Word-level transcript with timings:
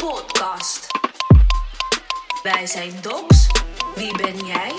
Podcast. 0.00 0.86
Wij 2.42 2.66
zijn 2.66 2.90
Docs. 3.00 3.46
Wie 3.94 4.16
ben 4.16 4.46
jij? 4.46 4.72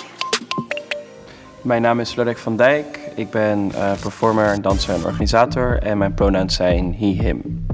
Mijn 1.61 1.81
naam 1.81 1.99
is 1.99 2.15
Lodek 2.15 2.37
van 2.37 2.57
Dijk. 2.57 2.99
Ik 3.15 3.29
ben 3.29 3.71
uh, 3.73 3.91
performer, 4.01 4.61
danser 4.61 4.93
en 4.93 5.05
organisator. 5.05 5.77
En 5.81 5.97
mijn 5.97 6.13
pronouns 6.13 6.55
zijn 6.55 6.95
he, 6.99 7.05
him. 7.05 7.65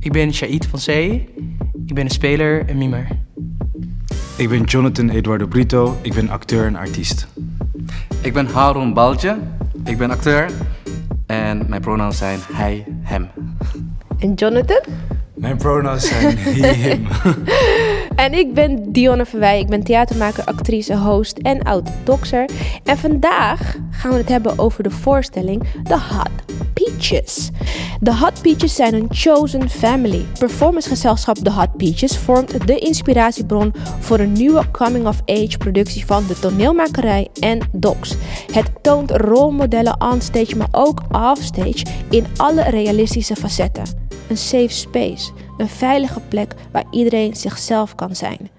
Ik 0.00 0.12
ben 0.12 0.34
Shaid 0.34 0.66
van 0.66 0.78
Zee. 0.78 1.34
Ik 1.86 1.94
ben 1.94 2.04
een 2.04 2.10
speler 2.10 2.68
en 2.68 2.78
mimer. 2.78 3.08
Ik 4.36 4.48
ben 4.48 4.62
Jonathan 4.62 5.08
Eduardo 5.08 5.46
Brito. 5.46 5.96
Ik 6.02 6.14
ben 6.14 6.30
acteur 6.30 6.66
en 6.66 6.76
artiest. 6.76 7.26
Ik 8.20 8.32
ben 8.32 8.46
Harun 8.46 8.94
Balje. 8.94 9.38
Ik 9.84 9.98
ben 9.98 10.10
acteur. 10.10 10.50
En 11.26 11.66
mijn 11.68 11.80
pronouns 11.80 12.18
zijn 12.18 12.38
hij, 12.52 12.84
hem. 13.02 13.28
En 14.18 14.34
Jonathan? 14.34 14.80
Mijn 15.48 15.60
pronouns 15.60 16.08
zijn 16.08 16.38
he, 16.38 16.72
him. 16.72 17.06
En 18.16 18.32
ik 18.32 18.54
ben 18.54 18.92
Dionne 18.92 19.26
Verwij. 19.26 19.60
Ik 19.60 19.66
ben 19.66 19.82
theatermaker, 19.84 20.44
actrice, 20.44 20.96
host 20.96 21.38
en 21.38 21.62
oud-doxer. 21.62 22.48
En 22.84 22.98
vandaag 22.98 23.76
gaan 23.90 24.10
we 24.10 24.16
het 24.16 24.28
hebben 24.28 24.58
over 24.58 24.82
de 24.82 24.90
voorstelling 24.90 25.64
The 25.84 25.98
Hot 25.98 26.30
Peaches. 26.84 27.50
The 28.02 28.14
Hot 28.14 28.42
Peaches 28.42 28.74
zijn 28.74 28.94
een 28.94 29.06
chosen 29.10 29.70
family. 29.70 30.24
Performancegezelschap 30.38 31.36
The 31.36 31.50
Hot 31.50 31.76
Peaches 31.76 32.18
vormt 32.18 32.66
de 32.66 32.78
inspiratiebron 32.78 33.72
voor 34.00 34.18
een 34.18 34.32
nieuwe 34.32 34.70
coming-of-age 34.70 35.58
productie 35.58 36.06
van 36.06 36.26
de 36.26 36.38
toneelmakerij 36.38 37.28
en 37.40 37.68
docs. 37.72 38.14
Het 38.52 38.70
toont 38.82 39.10
rolmodellen 39.10 40.00
onstage, 40.00 40.56
maar 40.56 40.68
ook 40.70 41.00
offstage 41.10 41.84
in 42.10 42.26
alle 42.36 42.62
realistische 42.62 43.36
facetten. 43.36 43.84
Een 44.28 44.36
safe 44.36 44.68
space, 44.68 45.30
een 45.56 45.68
veilige 45.68 46.20
plek 46.20 46.54
waar 46.72 46.84
iedereen 46.90 47.36
zichzelf 47.36 47.94
kan 47.94 48.16
zijn. 48.16 48.50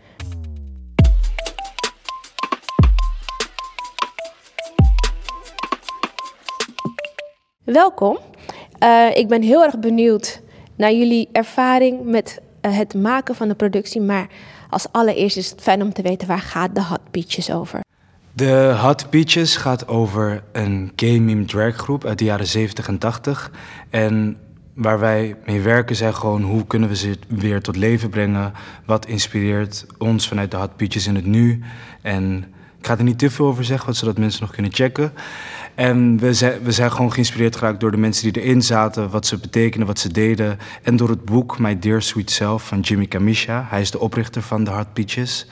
Welkom. 7.74 8.18
Uh, 8.84 9.18
ik 9.18 9.28
ben 9.28 9.42
heel 9.42 9.64
erg 9.64 9.80
benieuwd 9.80 10.42
naar 10.76 10.92
jullie 10.92 11.30
ervaring 11.32 12.04
met 12.04 12.42
uh, 12.62 12.78
het 12.78 12.94
maken 12.94 13.36
van 13.36 13.48
de 13.48 13.56
productie. 13.56 14.02
Maar 14.02 14.28
als 14.70 14.92
allereerst 14.92 15.38
is 15.38 15.50
het 15.50 15.62
fijn 15.62 15.82
om 15.82 15.94
te 15.94 16.02
weten 16.02 16.28
waar 16.28 16.40
gaat 16.40 16.76
de 16.76 16.84
Hot 16.84 17.12
Peaches 17.12 17.52
over? 17.52 17.80
De 18.34 18.78
Hot 18.82 19.10
Peaches 19.10 19.56
gaat 19.56 19.88
over 19.88 20.44
een 20.52 20.92
gay 20.96 21.18
meme 21.18 21.46
drag 21.46 21.76
groep 21.76 22.06
uit 22.06 22.18
de 22.18 22.26
jaren 22.26 22.48
70 22.48 22.88
en 22.88 22.98
80. 22.98 23.52
En 23.90 24.38
waar 24.74 25.00
wij 25.00 25.36
mee 25.46 25.62
werken 25.62 25.96
zijn 25.96 26.16
gewoon 26.16 26.42
hoe 26.42 26.68
kunnen 26.68 26.90
we 26.90 26.96
ze 26.96 27.18
weer 27.28 27.62
tot 27.62 27.76
leven 27.76 28.10
brengen. 28.10 28.54
Wat 28.86 29.06
inspireert 29.06 29.86
ons 29.98 30.28
vanuit 30.28 30.52
de 30.52 30.58
Hot 30.58 30.76
Peaches 30.76 31.08
in 31.08 31.16
het 31.16 31.26
nu. 31.26 31.64
En 32.02 32.54
ik 32.80 32.86
ga 32.86 32.98
er 32.98 33.04
niet 33.04 33.20
te 33.20 33.30
veel 33.30 33.46
over 33.46 33.64
zeggen, 33.64 33.96
zodat 33.96 34.18
mensen 34.18 34.42
nog 34.42 34.52
kunnen 34.52 34.74
checken. 34.74 35.14
En 35.76 36.18
we 36.18 36.34
zijn, 36.34 36.64
we 36.64 36.72
zijn 36.72 36.92
gewoon 36.92 37.14
geïnspireerd 37.14 37.56
geraakt 37.56 37.80
door 37.80 37.92
de 37.92 37.98
mensen 37.98 38.32
die 38.32 38.42
erin 38.42 38.62
zaten, 38.62 39.10
wat 39.10 39.26
ze 39.26 39.38
betekenen, 39.38 39.88
wat 39.88 40.00
ze 40.00 40.12
deden. 40.12 40.58
En 40.84 40.96
door 40.96 41.10
het 41.10 41.26
boek 41.26 41.60
My 41.60 41.80
Dear 41.80 42.02
Sweet 42.02 42.32
Self 42.32 42.68
van 42.68 42.80
Jimmy 42.80 43.08
Kamisha. 43.08 43.66
Hij 43.70 43.82
is 43.82 43.92
de 43.92 44.00
oprichter 44.00 44.42
van 44.42 44.64
de 44.64 44.86
Peaches. 44.94 45.48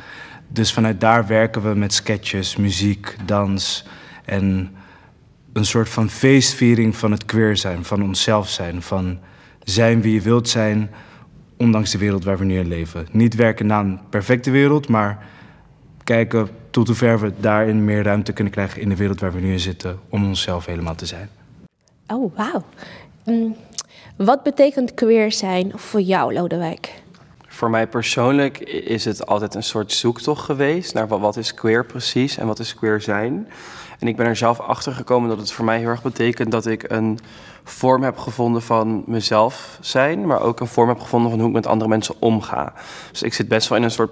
Dus 0.48 0.74
vanuit 0.74 1.02
daar 1.02 1.28
werken 1.28 1.62
we 1.62 1.76
met 1.76 1.94
sketches, 1.94 2.56
muziek, 2.56 3.16
dans 3.26 3.86
en 4.26 4.72
een 5.54 5.66
soort 5.66 5.90
van 5.90 6.10
feestviering 6.10 6.96
van 6.96 7.12
het 7.12 7.26
queer 7.26 7.58
zijn, 7.58 7.86
van 7.86 8.04
onszelf 8.04 8.50
zijn, 8.50 8.82
van 8.82 9.20
zijn 9.64 10.02
wie 10.02 10.14
je 10.14 10.22
wilt 10.22 10.50
zijn, 10.50 10.90
ondanks 11.58 11.92
de 11.92 11.98
wereld 11.98 12.24
waar 12.24 12.38
we 12.38 12.46
nu 12.46 12.60
in 12.60 12.68
leven. 12.68 13.08
Niet 13.12 13.36
werken 13.36 13.66
naar 13.66 13.84
een 13.84 14.00
perfecte 14.10 14.52
wereld, 14.52 14.88
maar 14.88 15.26
kijken 16.08 16.50
tot 16.70 16.88
hoever 16.88 17.20
we 17.20 17.34
daarin 17.40 17.86
meer 17.86 18.04
ruimte 18.04 18.34
kunnen 18.34 18.54
krijgen 18.54 18.82
in 18.82 18.90
de 18.90 18.96
wereld 18.96 19.20
waar 19.20 19.34
we 19.34 19.40
nu 19.40 19.52
in 19.52 19.60
zitten, 19.60 20.00
om 20.10 20.26
onszelf 20.26 20.66
helemaal 20.66 20.96
te 20.96 21.06
zijn. 21.06 21.30
Oh, 22.08 22.36
wauw. 22.36 22.64
Mm, 23.26 23.56
wat 24.16 24.44
betekent 24.44 24.94
queer 24.94 25.32
zijn 25.32 25.72
voor 25.76 26.02
jou, 26.02 26.34
Lodewijk? 26.34 26.94
Voor 27.48 27.70
mij 27.70 27.88
persoonlijk 27.88 28.60
is 28.70 29.06
het 29.06 29.28
altijd 29.28 29.56
een 29.56 29.64
soort 29.64 29.92
zoektocht 29.92 30.46
geweest 30.46 30.94
naar 30.94 31.08
wat, 31.08 31.20
wat 31.20 31.38
is 31.38 31.54
queer 31.54 31.86
precies 31.86 32.38
en 32.38 32.48
wat 32.48 32.60
is 32.60 32.76
queer 32.76 33.02
zijn. 33.02 33.48
En 34.00 34.08
ik 34.08 34.16
ben 34.16 34.26
er 34.26 34.36
zelf 34.36 34.60
achter 34.60 34.94
gekomen 34.94 35.30
dat 35.30 35.38
het 35.38 35.52
voor 35.52 35.66
mij 35.66 35.80
heel 35.80 35.88
erg 35.88 36.02
betekent 36.02 36.52
dat 36.52 36.66
ik 36.66 36.92
een 36.92 37.20
vorm 37.64 38.04
heb 38.04 38.18
gevonden 38.18 38.62
van 38.62 39.04
mezelf 39.06 39.78
zijn, 39.82 40.26
maar 40.26 40.42
ook 40.42 40.60
een 40.60 40.68
vorm 40.68 40.90
heb 40.90 41.00
gevonden 41.00 41.30
van 41.30 41.40
hoe 41.40 41.48
ik 41.48 41.56
met 41.56 41.68
andere 41.68 41.90
mensen 41.90 42.16
omga. 42.20 42.74
Dus 43.12 43.24
ik 43.24 43.34
zit 43.34 43.48
best 43.48 43.68
wel 43.70 43.78
in 43.78 43.84
een 43.84 43.92
soort 43.92 44.12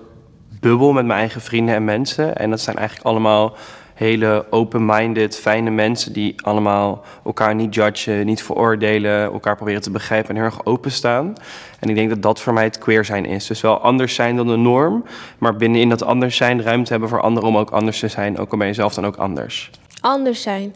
bubbel 0.60 0.94
met 0.94 1.06
mijn 1.06 1.20
eigen 1.20 1.42
vrienden 1.42 1.76
en 1.76 1.84
mensen. 1.84 2.36
En 2.36 2.50
dat 2.50 2.62
zijn 2.62 2.78
eigenlijk 2.78 3.08
allemaal 3.08 3.56
hele 3.96 4.46
open-minded, 4.50 5.38
fijne 5.38 5.70
mensen 5.70 6.14
die 6.14 6.36
allemaal 6.42 7.04
elkaar 7.26 7.56
niet 7.56 7.76
judgen, 7.76 8.26
niet 8.26 8.44
veroordelen, 8.44 9.24
elkaar 9.24 9.56
proberen 9.56 9.82
te 9.82 9.92
begrijpen 9.92 10.30
en 10.30 10.36
heel 10.36 10.46
erg 10.46 10.66
openstaan. 10.66 11.34
En 11.80 11.90
ik 11.90 11.96
denk 11.96 12.10
dat 12.10 12.22
dat 12.22 12.42
voor 12.42 12.54
mij 12.54 12.64
het 12.64 12.78
queer 12.78 13.06
zijn 13.06 13.26
is. 13.26 13.48
Dus 13.48 13.62
wel 13.62 13.80
anders 13.80 14.16
zijn 14.16 14.36
dan 14.36 14.48
de 14.48 14.56
norm, 14.56 15.06
maar 15.38 15.56
binnenin 15.56 15.90
dat 15.90 16.04
anders 16.04 16.36
zijn 16.36 16.62
ruimte 16.62 16.92
hebben 16.92 17.10
voor 17.10 17.22
anderen 17.22 17.50
om 17.50 17.58
ook 17.58 17.70
anders 17.70 18.00
te 18.00 18.08
zijn, 18.08 18.38
ook 18.38 18.52
al 18.52 18.58
ben 18.58 18.68
je 18.68 18.74
zelf 18.74 18.94
dan 18.94 19.06
ook 19.06 19.16
anders. 19.16 19.72
Anders 20.02 20.42
zijn. 20.42 20.76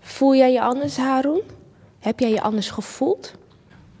Voel 0.00 0.34
jij 0.34 0.52
je 0.52 0.60
anders, 0.60 0.96
Haroon? 0.96 1.40
Heb 2.00 2.20
jij 2.20 2.30
je 2.30 2.42
anders 2.42 2.70
gevoeld? 2.70 3.34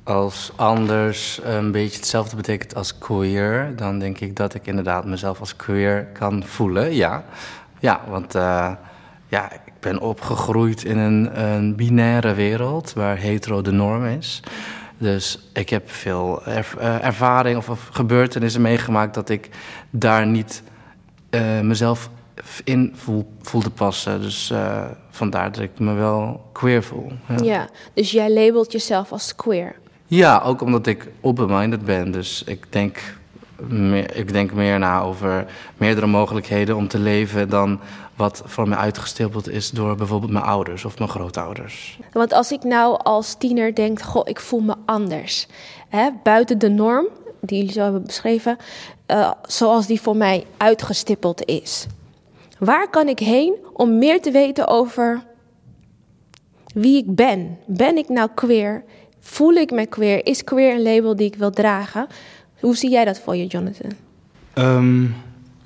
Als 0.04 0.52
anders 0.56 1.40
een 1.42 1.72
beetje 1.72 1.96
hetzelfde 1.96 2.36
betekent 2.36 2.74
als 2.74 2.98
queer, 2.98 3.72
dan 3.76 3.98
denk 3.98 4.20
ik 4.20 4.36
dat 4.36 4.54
ik 4.54 4.66
inderdaad 4.66 5.04
mezelf 5.04 5.40
als 5.40 5.56
queer 5.56 6.06
kan 6.12 6.44
voelen, 6.46 6.94
ja. 6.94 7.24
Ja, 7.80 8.00
want 8.08 8.34
uh, 8.34 8.70
ja, 9.28 9.52
ik 9.52 9.72
ben 9.80 10.00
opgegroeid 10.00 10.84
in 10.84 10.98
een, 10.98 11.42
een, 11.42 11.76
binaire 11.76 12.34
wereld 12.34 12.92
waar 12.92 13.18
hetero 13.18 13.62
de 13.62 13.70
norm 13.70 14.04
is. 14.04 14.42
Dus 14.98 15.48
ik 15.52 15.68
heb 15.68 15.90
veel 15.90 16.42
uh, 16.48 17.04
ervaring 17.04 17.56
of, 17.56 17.88
gebeurtenissen 17.90 18.62
meegemaakt 18.62 19.14
dat 19.14 19.28
ik 19.28 19.48
daar 19.90 20.26
niet 20.26 20.62
uh, 21.30 21.60
mezelf 21.60 22.10
in 22.64 22.92
voel, 22.96 23.32
voelde 23.42 23.70
passen. 23.70 24.20
Dus 24.20 24.52
vandaar 25.10 25.52
dat 25.52 25.62
ik 25.62 25.78
me 25.78 25.92
wel 25.92 26.48
queer 26.52 26.82
voel. 26.82 27.12
Ja, 27.42 27.68
dus 27.94 28.10
jij 28.10 28.30
labelt 28.30 28.72
jezelf 28.72 29.12
als 29.12 29.34
queer? 29.34 29.80
Ja, 30.12 30.42
ook 30.44 30.60
omdat 30.60 30.86
ik 30.86 31.08
open-minded 31.20 31.84
ben. 31.84 32.10
Dus 32.10 32.44
ik 32.44 32.72
denk 32.72 32.98
meer, 33.68 34.16
ik 34.16 34.32
denk 34.32 34.52
meer 34.52 34.78
na 34.78 35.00
over 35.00 35.46
meerdere 35.76 36.06
mogelijkheden 36.06 36.76
om 36.76 36.88
te 36.88 36.98
leven 36.98 37.48
dan 37.48 37.80
wat 38.16 38.42
voor 38.44 38.68
mij 38.68 38.78
uitgestippeld 38.78 39.48
is 39.48 39.70
door 39.70 39.96
bijvoorbeeld 39.96 40.32
mijn 40.32 40.44
ouders 40.44 40.84
of 40.84 40.98
mijn 40.98 41.10
grootouders. 41.10 41.98
Want 42.12 42.32
als 42.32 42.52
ik 42.52 42.62
nou 42.62 42.98
als 43.02 43.34
tiener 43.34 43.74
denk, 43.74 44.00
goh, 44.00 44.28
ik 44.28 44.40
voel 44.40 44.60
me 44.60 44.74
anders. 44.86 45.46
Hè, 45.88 46.10
buiten 46.22 46.58
de 46.58 46.68
norm, 46.68 47.06
die 47.40 47.58
jullie 47.58 47.72
zo 47.72 47.82
hebben 47.82 48.04
beschreven, 48.04 48.56
uh, 49.06 49.30
zoals 49.46 49.86
die 49.86 50.00
voor 50.00 50.16
mij 50.16 50.46
uitgestippeld 50.56 51.44
is. 51.44 51.86
Waar 52.58 52.90
kan 52.90 53.08
ik 53.08 53.18
heen 53.18 53.56
om 53.72 53.98
meer 53.98 54.22
te 54.22 54.30
weten 54.30 54.68
over 54.68 55.22
wie 56.74 56.96
ik 56.96 57.14
ben? 57.14 57.58
Ben 57.66 57.96
ik 57.96 58.08
nou 58.08 58.28
queer? 58.34 58.84
Voel 59.24 59.52
ik 59.52 59.70
me 59.70 59.86
queer? 59.86 60.26
Is 60.26 60.44
queer 60.44 60.74
een 60.74 60.82
label 60.82 61.16
die 61.16 61.26
ik 61.26 61.34
wil 61.34 61.50
dragen? 61.50 62.06
Hoe 62.60 62.76
zie 62.76 62.90
jij 62.90 63.04
dat 63.04 63.20
voor 63.20 63.36
je, 63.36 63.46
Jonathan? 63.46 63.90
Um, 64.54 65.14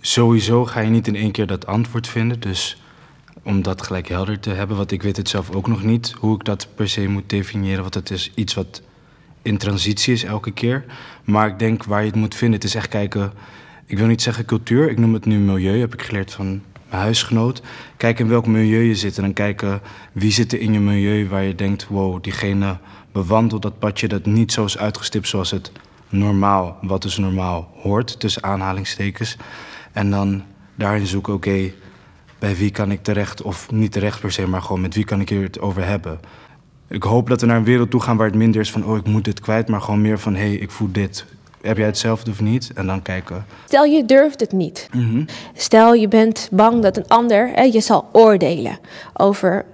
sowieso 0.00 0.64
ga 0.64 0.80
je 0.80 0.90
niet 0.90 1.06
in 1.06 1.16
één 1.16 1.30
keer 1.30 1.46
dat 1.46 1.66
antwoord 1.66 2.08
vinden. 2.08 2.40
Dus 2.40 2.82
om 3.42 3.62
dat 3.62 3.82
gelijk 3.82 4.08
helder 4.08 4.40
te 4.40 4.50
hebben, 4.50 4.76
want 4.76 4.92
ik 4.92 5.02
weet 5.02 5.16
het 5.16 5.28
zelf 5.28 5.50
ook 5.50 5.68
nog 5.68 5.82
niet 5.82 6.14
hoe 6.18 6.34
ik 6.34 6.44
dat 6.44 6.68
per 6.74 6.88
se 6.88 7.08
moet 7.08 7.30
definiëren. 7.30 7.82
Want 7.82 7.94
het 7.94 8.10
is 8.10 8.32
iets 8.34 8.54
wat 8.54 8.82
in 9.42 9.58
transitie 9.58 10.12
is 10.12 10.24
elke 10.24 10.50
keer. 10.50 10.84
Maar 11.24 11.48
ik 11.48 11.58
denk 11.58 11.84
waar 11.84 12.00
je 12.00 12.06
het 12.06 12.16
moet 12.16 12.34
vinden, 12.34 12.58
het 12.60 12.68
is 12.68 12.74
echt 12.74 12.88
kijken. 12.88 13.32
Ik 13.86 13.98
wil 13.98 14.06
niet 14.06 14.22
zeggen 14.22 14.44
cultuur, 14.44 14.90
ik 14.90 14.98
noem 14.98 15.14
het 15.14 15.24
nu 15.24 15.38
milieu, 15.38 15.80
heb 15.80 15.94
ik 15.94 16.02
geleerd 16.02 16.32
van 16.32 16.46
mijn 16.88 17.02
huisgenoot. 17.02 17.62
Kijken 17.96 18.24
in 18.24 18.30
welk 18.30 18.46
milieu 18.46 18.82
je 18.82 18.94
zit 18.94 19.16
en 19.16 19.22
dan 19.22 19.32
kijken 19.32 19.80
wie 20.12 20.32
zit 20.32 20.52
er 20.52 20.60
in 20.60 20.72
je 20.72 20.80
milieu 20.80 21.28
waar 21.28 21.42
je 21.42 21.54
denkt: 21.54 21.86
wow, 21.88 22.22
diegene 22.22 22.78
bewandelt 23.16 23.62
dat 23.62 23.78
padje 23.78 24.08
dat 24.08 24.26
niet 24.26 24.52
zo 24.52 24.64
is 24.64 24.78
uitgestipt 24.78 25.28
zoals 25.28 25.50
het 25.50 25.72
normaal, 26.08 26.76
wat 26.82 27.02
dus 27.02 27.16
normaal 27.16 27.68
hoort, 27.74 28.20
tussen 28.20 28.42
aanhalingstekens. 28.42 29.36
En 29.92 30.10
dan 30.10 30.42
daarin 30.74 31.06
zoeken, 31.06 31.34
oké, 31.34 31.72
bij 32.38 32.56
wie 32.56 32.70
kan 32.70 32.90
ik 32.90 33.02
terecht, 33.02 33.42
of 33.42 33.70
niet 33.70 33.92
terecht 33.92 34.20
per 34.20 34.32
se, 34.32 34.46
maar 34.46 34.62
gewoon 34.62 34.80
met 34.80 34.94
wie 34.94 35.04
kan 35.04 35.20
ik 35.20 35.28
hier 35.28 35.42
het 35.42 35.60
over 35.60 35.86
hebben. 35.86 36.20
Ik 36.88 37.02
hoop 37.02 37.28
dat 37.28 37.40
we 37.40 37.46
naar 37.46 37.56
een 37.56 37.64
wereld 37.64 37.90
toe 37.90 38.00
gaan 38.00 38.16
waar 38.16 38.26
het 38.26 38.36
minder 38.36 38.60
is 38.60 38.70
van, 38.70 38.84
oh, 38.84 38.96
ik 38.96 39.06
moet 39.06 39.24
dit 39.24 39.40
kwijt, 39.40 39.68
maar 39.68 39.80
gewoon 39.80 40.00
meer 40.00 40.18
van, 40.18 40.34
hé, 40.34 40.40
hey, 40.40 40.54
ik 40.54 40.70
voel 40.70 40.88
dit. 40.92 41.24
Heb 41.60 41.76
jij 41.76 41.86
hetzelfde 41.86 42.30
of 42.30 42.40
niet? 42.40 42.70
En 42.74 42.86
dan 42.86 43.02
kijken. 43.02 43.46
Stel 43.64 43.84
je 43.84 44.04
durft 44.04 44.40
het 44.40 44.52
niet. 44.52 44.88
Mm 44.92 45.10
-hmm. 45.10 45.26
Stel 45.54 45.94
je 45.94 46.08
bent 46.08 46.48
bang 46.52 46.82
dat 46.82 46.96
een 46.96 47.08
ander 47.08 47.50
hè, 47.54 47.62
je 47.62 47.80
zal 47.80 48.08
oordelen 48.12 48.78
over 49.14 49.64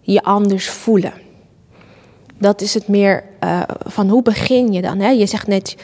je 0.00 0.22
anders 0.22 0.70
voelen. 0.70 1.12
Dat 2.38 2.60
is 2.60 2.74
het 2.74 2.88
meer 2.88 3.24
uh, 3.44 3.62
van 3.84 4.08
hoe 4.08 4.22
begin 4.22 4.72
je 4.72 4.82
dan? 4.82 4.98
Hè? 4.98 5.08
Je 5.08 5.26
zegt 5.26 5.46
net, 5.46 5.76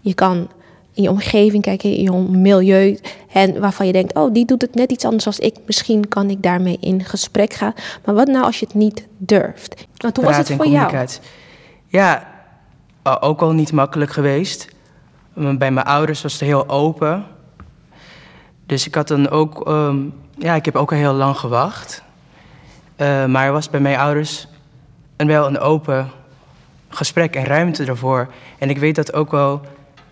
Je 0.00 0.14
kan 0.14 0.48
in 0.94 1.02
je 1.02 1.10
omgeving 1.10 1.62
kijken, 1.62 1.94
in 1.94 2.02
je 2.02 2.12
milieu. 2.12 2.98
En 3.32 3.60
waarvan 3.60 3.86
je 3.86 3.92
denkt, 3.92 4.14
oh, 4.14 4.32
die 4.32 4.44
doet 4.44 4.62
het 4.62 4.74
net 4.74 4.90
iets 4.90 5.04
anders 5.04 5.26
als 5.26 5.38
ik. 5.38 5.56
Misschien 5.66 6.08
kan 6.08 6.30
ik 6.30 6.42
daarmee 6.42 6.78
in 6.80 7.04
gesprek 7.04 7.52
gaan. 7.52 7.72
Maar 8.04 8.14
wat 8.14 8.26
nou 8.26 8.44
als 8.44 8.60
je 8.60 8.66
het 8.66 8.74
niet 8.74 9.06
durft? 9.16 9.86
Want 9.96 10.16
hoe 10.16 10.26
was 10.26 10.36
het 10.36 10.52
voor 10.52 10.66
jou? 10.66 11.06
Ja, 11.86 12.26
ook 13.02 13.40
al 13.40 13.52
niet 13.52 13.72
makkelijk 13.72 14.10
geweest. 14.10 14.68
Bij 15.34 15.70
mijn 15.70 15.86
ouders 15.86 16.22
was 16.22 16.32
het 16.32 16.40
heel 16.40 16.68
open. 16.68 17.26
Dus 18.66 18.86
ik 18.86 18.94
had 18.94 19.08
dan 19.08 19.28
ook... 19.28 19.66
ehm, 19.66 19.96
ja, 20.38 20.54
ik 20.54 20.64
heb 20.64 20.76
ook 20.76 20.92
al 20.92 20.98
heel 20.98 21.12
lang 21.12 21.36
gewacht. 21.36 22.02
Eh, 22.96 23.24
maar 23.24 23.46
er 23.46 23.52
was 23.52 23.70
bij 23.70 23.80
mijn 23.80 23.98
ouders 23.98 24.48
een, 25.18 25.26
wel 25.26 25.46
een 25.46 25.58
open 25.58 26.10
gesprek 26.88 27.36
en 27.36 27.44
ruimte 27.44 27.84
ervoor. 27.84 28.28
En 28.58 28.70
ik 28.70 28.78
weet 28.78 28.94
dat 28.94 29.12
ook 29.12 29.30
wel 29.30 29.60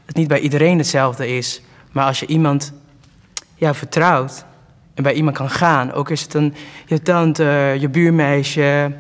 het 0.05 0.17
niet 0.17 0.29
bij 0.29 0.41
iedereen 0.41 0.79
hetzelfde 0.79 1.37
is. 1.37 1.63
Maar 1.93 2.07
als 2.07 2.21
je 2.21 2.27
iemand 2.27 2.73
ja, 3.55 3.75
vertrouwt 3.75 4.45
en 4.95 5.03
bij 5.03 5.13
iemand 5.13 5.37
kan 5.37 5.51
gaan... 5.51 5.93
ook 5.93 6.11
is 6.11 6.23
het 6.23 6.35
een, 6.35 6.55
je 6.87 7.03
tante, 7.03 7.77
je 7.79 7.89
buurmeisje, 7.89 8.93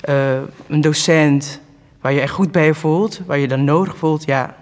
eh, 0.00 0.38
een 0.66 0.80
docent... 0.80 1.60
waar 2.00 2.12
je 2.12 2.20
echt 2.20 2.32
goed 2.32 2.52
bij 2.52 2.74
voelt, 2.74 3.20
waar 3.26 3.38
je 3.38 3.48
dan 3.48 3.64
nodig 3.64 3.96
voelt... 3.96 4.24
ja, 4.24 4.56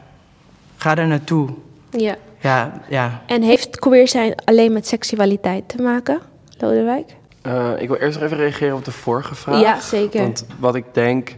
ga 0.77 0.95
daar 0.95 1.07
naartoe. 1.07 1.49
Ja. 1.91 2.17
Ja, 2.41 2.81
ja. 2.89 3.23
En 3.27 3.43
heeft 3.43 3.79
queer 3.79 4.09
zijn 4.09 4.35
alleen 4.45 4.73
met 4.73 4.87
seksualiteit 4.87 5.69
te 5.69 5.83
maken, 5.83 6.21
Lodewijk? 6.59 7.17
Eh, 7.43 7.71
ik 7.79 7.89
wil 7.89 7.97
eerst 7.97 8.15
nog 8.15 8.25
even 8.25 8.37
reageren 8.37 8.77
op 8.77 8.85
de 8.85 8.93
vorige 8.93 9.35
vraag. 9.35 9.61
Ja, 9.61 9.81
zeker. 9.81 10.21
Want 10.21 10.47
wat 10.59 10.75
ik 10.75 10.85
denk, 10.93 11.35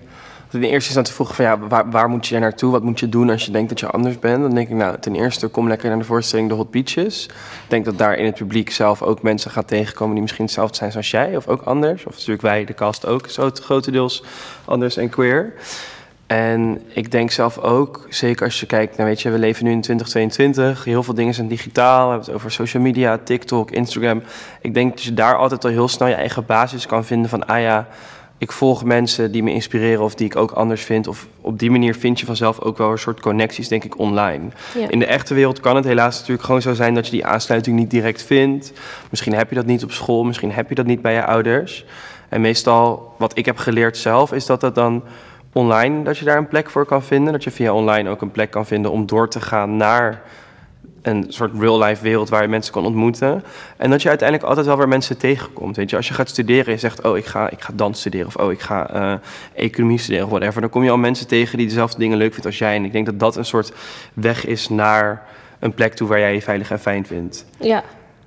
in 0.50 0.60
de 0.60 0.66
eerste 0.66 0.86
instantie 0.86 1.14
vroeg 1.14 1.34
van 1.34 1.44
ja, 1.44 1.58
waar, 1.58 1.90
waar 1.90 2.08
moet 2.08 2.26
je 2.26 2.38
naartoe? 2.38 2.70
Wat 2.70 2.82
moet 2.82 3.00
je 3.00 3.08
doen 3.08 3.30
als 3.30 3.44
je 3.44 3.50
denkt 3.50 3.68
dat 3.68 3.80
je 3.80 3.86
anders 3.86 4.18
bent? 4.18 4.42
Dan 4.42 4.54
denk 4.54 4.68
ik, 4.68 4.74
nou, 4.74 4.98
ten 4.98 5.14
eerste 5.14 5.48
kom 5.48 5.68
lekker 5.68 5.88
naar 5.88 5.98
de 5.98 6.04
voorstelling 6.04 6.48
De 6.48 6.54
Hot 6.54 6.70
Beaches. 6.70 7.24
Ik 7.26 7.32
denk 7.68 7.84
dat 7.84 7.98
daar 7.98 8.16
in 8.16 8.24
het 8.24 8.34
publiek 8.34 8.70
zelf 8.70 9.02
ook 9.02 9.22
mensen 9.22 9.50
gaat 9.50 9.68
tegenkomen 9.68 10.12
die 10.12 10.22
misschien 10.22 10.44
hetzelfde 10.44 10.76
zijn 10.76 10.90
zoals 10.90 11.10
jij, 11.10 11.36
of 11.36 11.48
ook 11.48 11.62
anders. 11.62 12.06
Of 12.06 12.12
natuurlijk 12.12 12.42
wij, 12.42 12.64
de 12.64 12.74
cast 12.74 13.06
ook, 13.06 13.28
zo 13.28 13.50
grotendeels 13.54 14.24
anders 14.64 14.96
en 14.96 15.08
queer. 15.08 15.52
En 16.30 16.82
ik 16.88 17.10
denk 17.10 17.30
zelf 17.30 17.58
ook, 17.58 18.06
zeker 18.08 18.44
als 18.44 18.60
je 18.60 18.66
kijkt, 18.66 18.96
nou 18.96 19.08
weet 19.08 19.22
je, 19.22 19.30
we 19.30 19.38
leven 19.38 19.64
nu 19.64 19.70
in 19.70 19.80
2022. 19.80 20.84
Heel 20.84 21.02
veel 21.02 21.14
dingen 21.14 21.34
zijn 21.34 21.48
digitaal. 21.48 22.04
We 22.04 22.10
hebben 22.10 22.26
het 22.26 22.34
over 22.34 22.50
social 22.50 22.82
media, 22.82 23.18
TikTok, 23.24 23.70
Instagram. 23.70 24.22
Ik 24.60 24.74
denk 24.74 24.90
dat 24.90 25.02
je 25.02 25.14
daar 25.14 25.36
altijd 25.36 25.64
al 25.64 25.70
heel 25.70 25.88
snel 25.88 26.08
je 26.08 26.14
eigen 26.14 26.46
basis 26.46 26.86
kan 26.86 27.04
vinden 27.04 27.30
van, 27.30 27.46
ah 27.46 27.60
ja, 27.60 27.88
ik 28.38 28.52
volg 28.52 28.84
mensen 28.84 29.32
die 29.32 29.42
me 29.42 29.52
inspireren 29.52 30.04
of 30.04 30.14
die 30.14 30.26
ik 30.26 30.36
ook 30.36 30.50
anders 30.50 30.82
vind. 30.82 31.06
Of 31.06 31.26
op 31.40 31.58
die 31.58 31.70
manier 31.70 31.94
vind 31.94 32.20
je 32.20 32.26
vanzelf 32.26 32.60
ook 32.60 32.78
wel 32.78 32.90
een 32.90 32.98
soort 32.98 33.20
connecties, 33.20 33.68
denk 33.68 33.84
ik, 33.84 33.98
online. 33.98 34.44
Ja. 34.78 34.88
In 34.88 34.98
de 34.98 35.06
echte 35.06 35.34
wereld 35.34 35.60
kan 35.60 35.76
het 35.76 35.84
helaas 35.84 36.18
natuurlijk 36.18 36.44
gewoon 36.44 36.62
zo 36.62 36.74
zijn 36.74 36.94
dat 36.94 37.04
je 37.04 37.12
die 37.12 37.26
aansluiting 37.26 37.76
niet 37.76 37.90
direct 37.90 38.22
vindt. 38.22 38.72
Misschien 39.10 39.34
heb 39.34 39.48
je 39.48 39.54
dat 39.54 39.66
niet 39.66 39.84
op 39.84 39.92
school, 39.92 40.24
misschien 40.24 40.52
heb 40.52 40.68
je 40.68 40.74
dat 40.74 40.86
niet 40.86 41.02
bij 41.02 41.14
je 41.14 41.24
ouders. 41.24 41.84
En 42.28 42.40
meestal, 42.40 43.14
wat 43.18 43.38
ik 43.38 43.46
heb 43.46 43.56
geleerd 43.56 43.96
zelf, 43.96 44.32
is 44.32 44.46
dat 44.46 44.60
dat 44.60 44.74
dan 44.74 45.02
online, 45.52 46.02
dat 46.02 46.18
je 46.18 46.24
daar 46.24 46.36
een 46.36 46.48
plek 46.48 46.70
voor 46.70 46.86
kan 46.86 47.02
vinden. 47.02 47.32
Dat 47.32 47.44
je 47.44 47.50
via 47.50 47.74
online 47.74 48.10
ook 48.10 48.22
een 48.22 48.30
plek 48.30 48.50
kan 48.50 48.66
vinden 48.66 48.90
om 48.90 49.06
door 49.06 49.28
te 49.28 49.40
gaan 49.40 49.76
naar 49.76 50.22
een 51.02 51.24
soort 51.28 51.52
real-life 51.58 52.02
wereld 52.02 52.28
waar 52.28 52.42
je 52.42 52.48
mensen 52.48 52.72
kan 52.72 52.84
ontmoeten. 52.84 53.44
En 53.76 53.90
dat 53.90 54.02
je 54.02 54.08
uiteindelijk 54.08 54.48
altijd 54.48 54.66
wel 54.66 54.76
weer 54.76 54.88
mensen 54.88 55.18
tegenkomt. 55.18 55.76
Weet 55.76 55.90
je, 55.90 55.96
als 55.96 56.08
je 56.08 56.14
gaat 56.14 56.28
studeren 56.28 56.66
en 56.66 56.72
je 56.72 56.78
zegt, 56.78 57.02
oh, 57.02 57.16
ik 57.16 57.24
ga, 57.24 57.50
ik 57.50 57.60
ga 57.60 57.72
dans 57.74 57.98
studeren 57.98 58.26
of 58.26 58.36
oh, 58.36 58.52
ik 58.52 58.60
ga 58.60 58.90
eh, 58.90 59.14
economie 59.54 59.98
studeren 59.98 60.24
of 60.24 60.30
whatever, 60.30 60.60
dan 60.60 60.70
kom 60.70 60.84
je 60.84 60.90
al 60.90 60.96
mensen 60.96 61.26
tegen 61.26 61.58
die 61.58 61.66
dezelfde 61.66 61.98
dingen 61.98 62.18
leuk 62.18 62.32
vinden 62.32 62.50
als 62.50 62.58
jij. 62.58 62.74
En 62.74 62.84
ik 62.84 62.92
denk 62.92 63.06
dat 63.06 63.18
dat 63.18 63.36
een 63.36 63.44
soort 63.44 63.72
weg 64.14 64.46
is 64.46 64.68
naar 64.68 65.26
een 65.58 65.74
plek 65.74 65.94
toe 65.94 66.08
waar 66.08 66.18
jij 66.18 66.34
je 66.34 66.42
veilig 66.42 66.70
en 66.70 66.80
fijn 66.80 67.06
vindt. 67.06 67.46
Ja, 67.58 67.82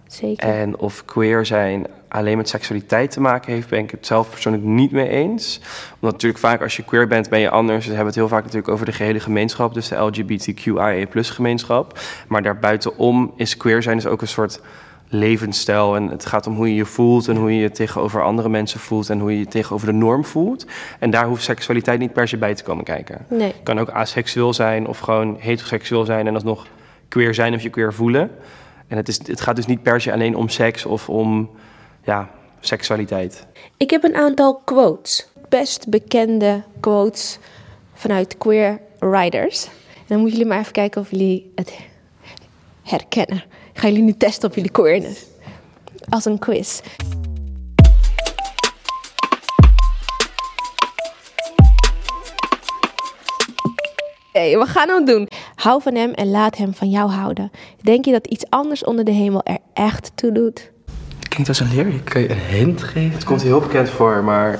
zeker. 0.08 0.48
En 0.48 0.78
of 0.78 1.06
queer 1.06 1.46
zijn 1.46 1.88
alleen 2.14 2.38
met 2.38 2.50
seksualiteit 2.50 3.12
te 3.12 3.22
maken 3.22 3.54
heeft, 3.54 3.70
ben 3.70 3.80
ik 3.80 3.92
het 3.92 4.06
zelf 4.06 4.30
persoonlijk 4.30 4.64
niet 4.64 4.92
mee 4.92 5.08
eens. 5.08 5.60
Omdat 5.94 6.12
natuurlijk 6.12 6.40
vaak 6.40 6.62
als 6.62 6.76
je 6.76 6.84
queer 6.84 7.08
bent, 7.08 7.30
ben 7.30 7.40
je 7.40 7.50
anders. 7.50 7.84
We 7.84 7.90
hebben 7.90 8.08
het 8.08 8.16
heel 8.16 8.28
vaak 8.28 8.44
natuurlijk 8.44 8.72
over 8.72 8.86
de 8.86 8.92
gehele 8.92 9.20
gemeenschap, 9.20 9.74
dus 9.74 9.88
de 9.88 9.96
LGBTQIA 9.96 11.06
gemeenschap. 11.12 12.00
Maar 12.28 12.42
daarbuitenom 12.42 13.34
is 13.36 13.58
queer 13.58 13.84
zijn 13.84 13.96
dus 13.96 14.06
ook 14.06 14.22
een 14.22 14.28
soort 14.28 14.62
levensstijl. 15.08 15.96
En 15.96 16.08
het 16.08 16.26
gaat 16.26 16.48
om 16.48 16.56
hoe 16.56 16.68
je 16.68 16.76
je 16.76 16.86
voelt 16.86 17.28
en 17.28 17.36
hoe 17.36 17.56
je 17.56 17.62
je 17.62 17.72
tegenover 17.72 18.24
andere 18.24 18.50
mensen 18.50 18.80
voelt 18.80 19.10
en 19.10 19.20
hoe 19.20 19.32
je 19.32 19.40
je 19.40 19.48
tegenover 19.48 19.88
de 19.88 19.94
norm 19.94 20.26
voelt. 20.26 20.66
En 21.00 21.10
daar 21.10 21.26
hoeft 21.26 21.44
seksualiteit 21.44 22.00
niet 22.00 22.14
per 22.14 22.28
se 22.28 22.38
bij 22.38 22.56
te 22.56 22.64
komen 22.64 22.84
kijken. 22.84 23.26
Nee. 23.30 23.48
Je 23.48 23.64
kan 23.64 23.80
ook 23.80 23.90
aseksueel 23.90 24.54
zijn 24.54 24.88
of 24.88 25.00
gewoon 25.00 25.38
heteroseksueel 25.40 26.06
zijn 26.06 26.28
en 26.28 26.34
alsnog 26.34 26.68
queer 27.08 27.34
zijn 27.34 27.54
of 27.54 27.62
je 27.62 27.70
queer 27.70 27.94
voelen. 27.94 28.32
En 28.88 28.98
het, 28.98 29.08
is, 29.08 29.28
het 29.28 29.42
gaat 29.42 29.56
dus 29.56 29.66
niet 29.66 29.84
per 29.84 30.02
se 30.02 30.12
alleen 30.12 30.36
om 30.36 30.50
seks 30.50 30.86
of 30.86 31.10
om 31.10 31.50
ja, 32.04 32.30
seksualiteit. 32.60 33.46
Ik 33.78 33.90
heb 33.90 34.04
een 34.04 34.16
aantal 34.16 34.62
quotes. 34.66 35.28
Best 35.50 35.90
bekende 35.90 36.64
quotes 36.80 37.40
vanuit 37.94 38.38
queer 38.38 38.82
writers. 39.00 39.66
En 39.66 40.06
dan 40.08 40.18
moeten 40.18 40.38
jullie 40.38 40.52
maar 40.52 40.60
even 40.60 40.72
kijken 40.72 41.02
of 41.02 41.12
jullie 41.12 41.52
het 41.56 41.74
herkennen. 42.84 43.44
Ik 43.74 43.80
ga 43.80 43.88
jullie 43.88 44.04
nu 44.04 44.14
testen 44.14 44.50
op 44.50 44.56
jullie 44.56 44.72
queerness. 44.72 45.26
Als 46.10 46.26
een 46.26 46.40
quiz. 46.40 46.82
Oké, 54.28 54.58
we 54.58 54.66
gaan 54.66 54.90
het 54.90 55.08
doen. 55.08 55.28
Hou 55.56 55.82
van 55.82 55.96
hem 55.96 56.12
en 56.12 56.32
laat 56.32 56.58
hem 56.58 56.74
van 56.74 56.90
jou 56.90 57.10
houden. 57.10 57.52
Denk 57.82 58.06
je 58.06 58.12
dat 58.12 58.28
iets 58.28 58.50
anders 58.50 58.84
onder 58.84 59.06
de 59.06 59.12
hemel 59.12 59.44
er 59.44 59.58
echt 59.74 60.12
toe 60.16 60.32
doet? 60.32 60.73
Klinkt 61.34 61.50
als 61.50 61.60
een 61.60 61.76
lyric. 61.76 62.06
Kun 62.06 62.22
je 62.22 62.30
een 62.30 62.38
hint 62.38 62.84
geven? 62.84 63.12
Het 63.12 63.24
komt 63.24 63.42
heel 63.42 63.60
bekend 63.60 63.90
voor, 63.90 64.24
maar... 64.24 64.60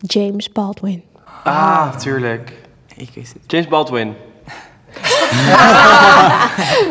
James 0.00 0.52
Baldwin. 0.52 1.02
Ah, 1.44 1.96
tuurlijk. 1.96 2.52
Ik 2.96 3.10
wist 3.14 3.32
het. 3.32 3.42
James 3.46 3.68
Baldwin. 3.68 4.14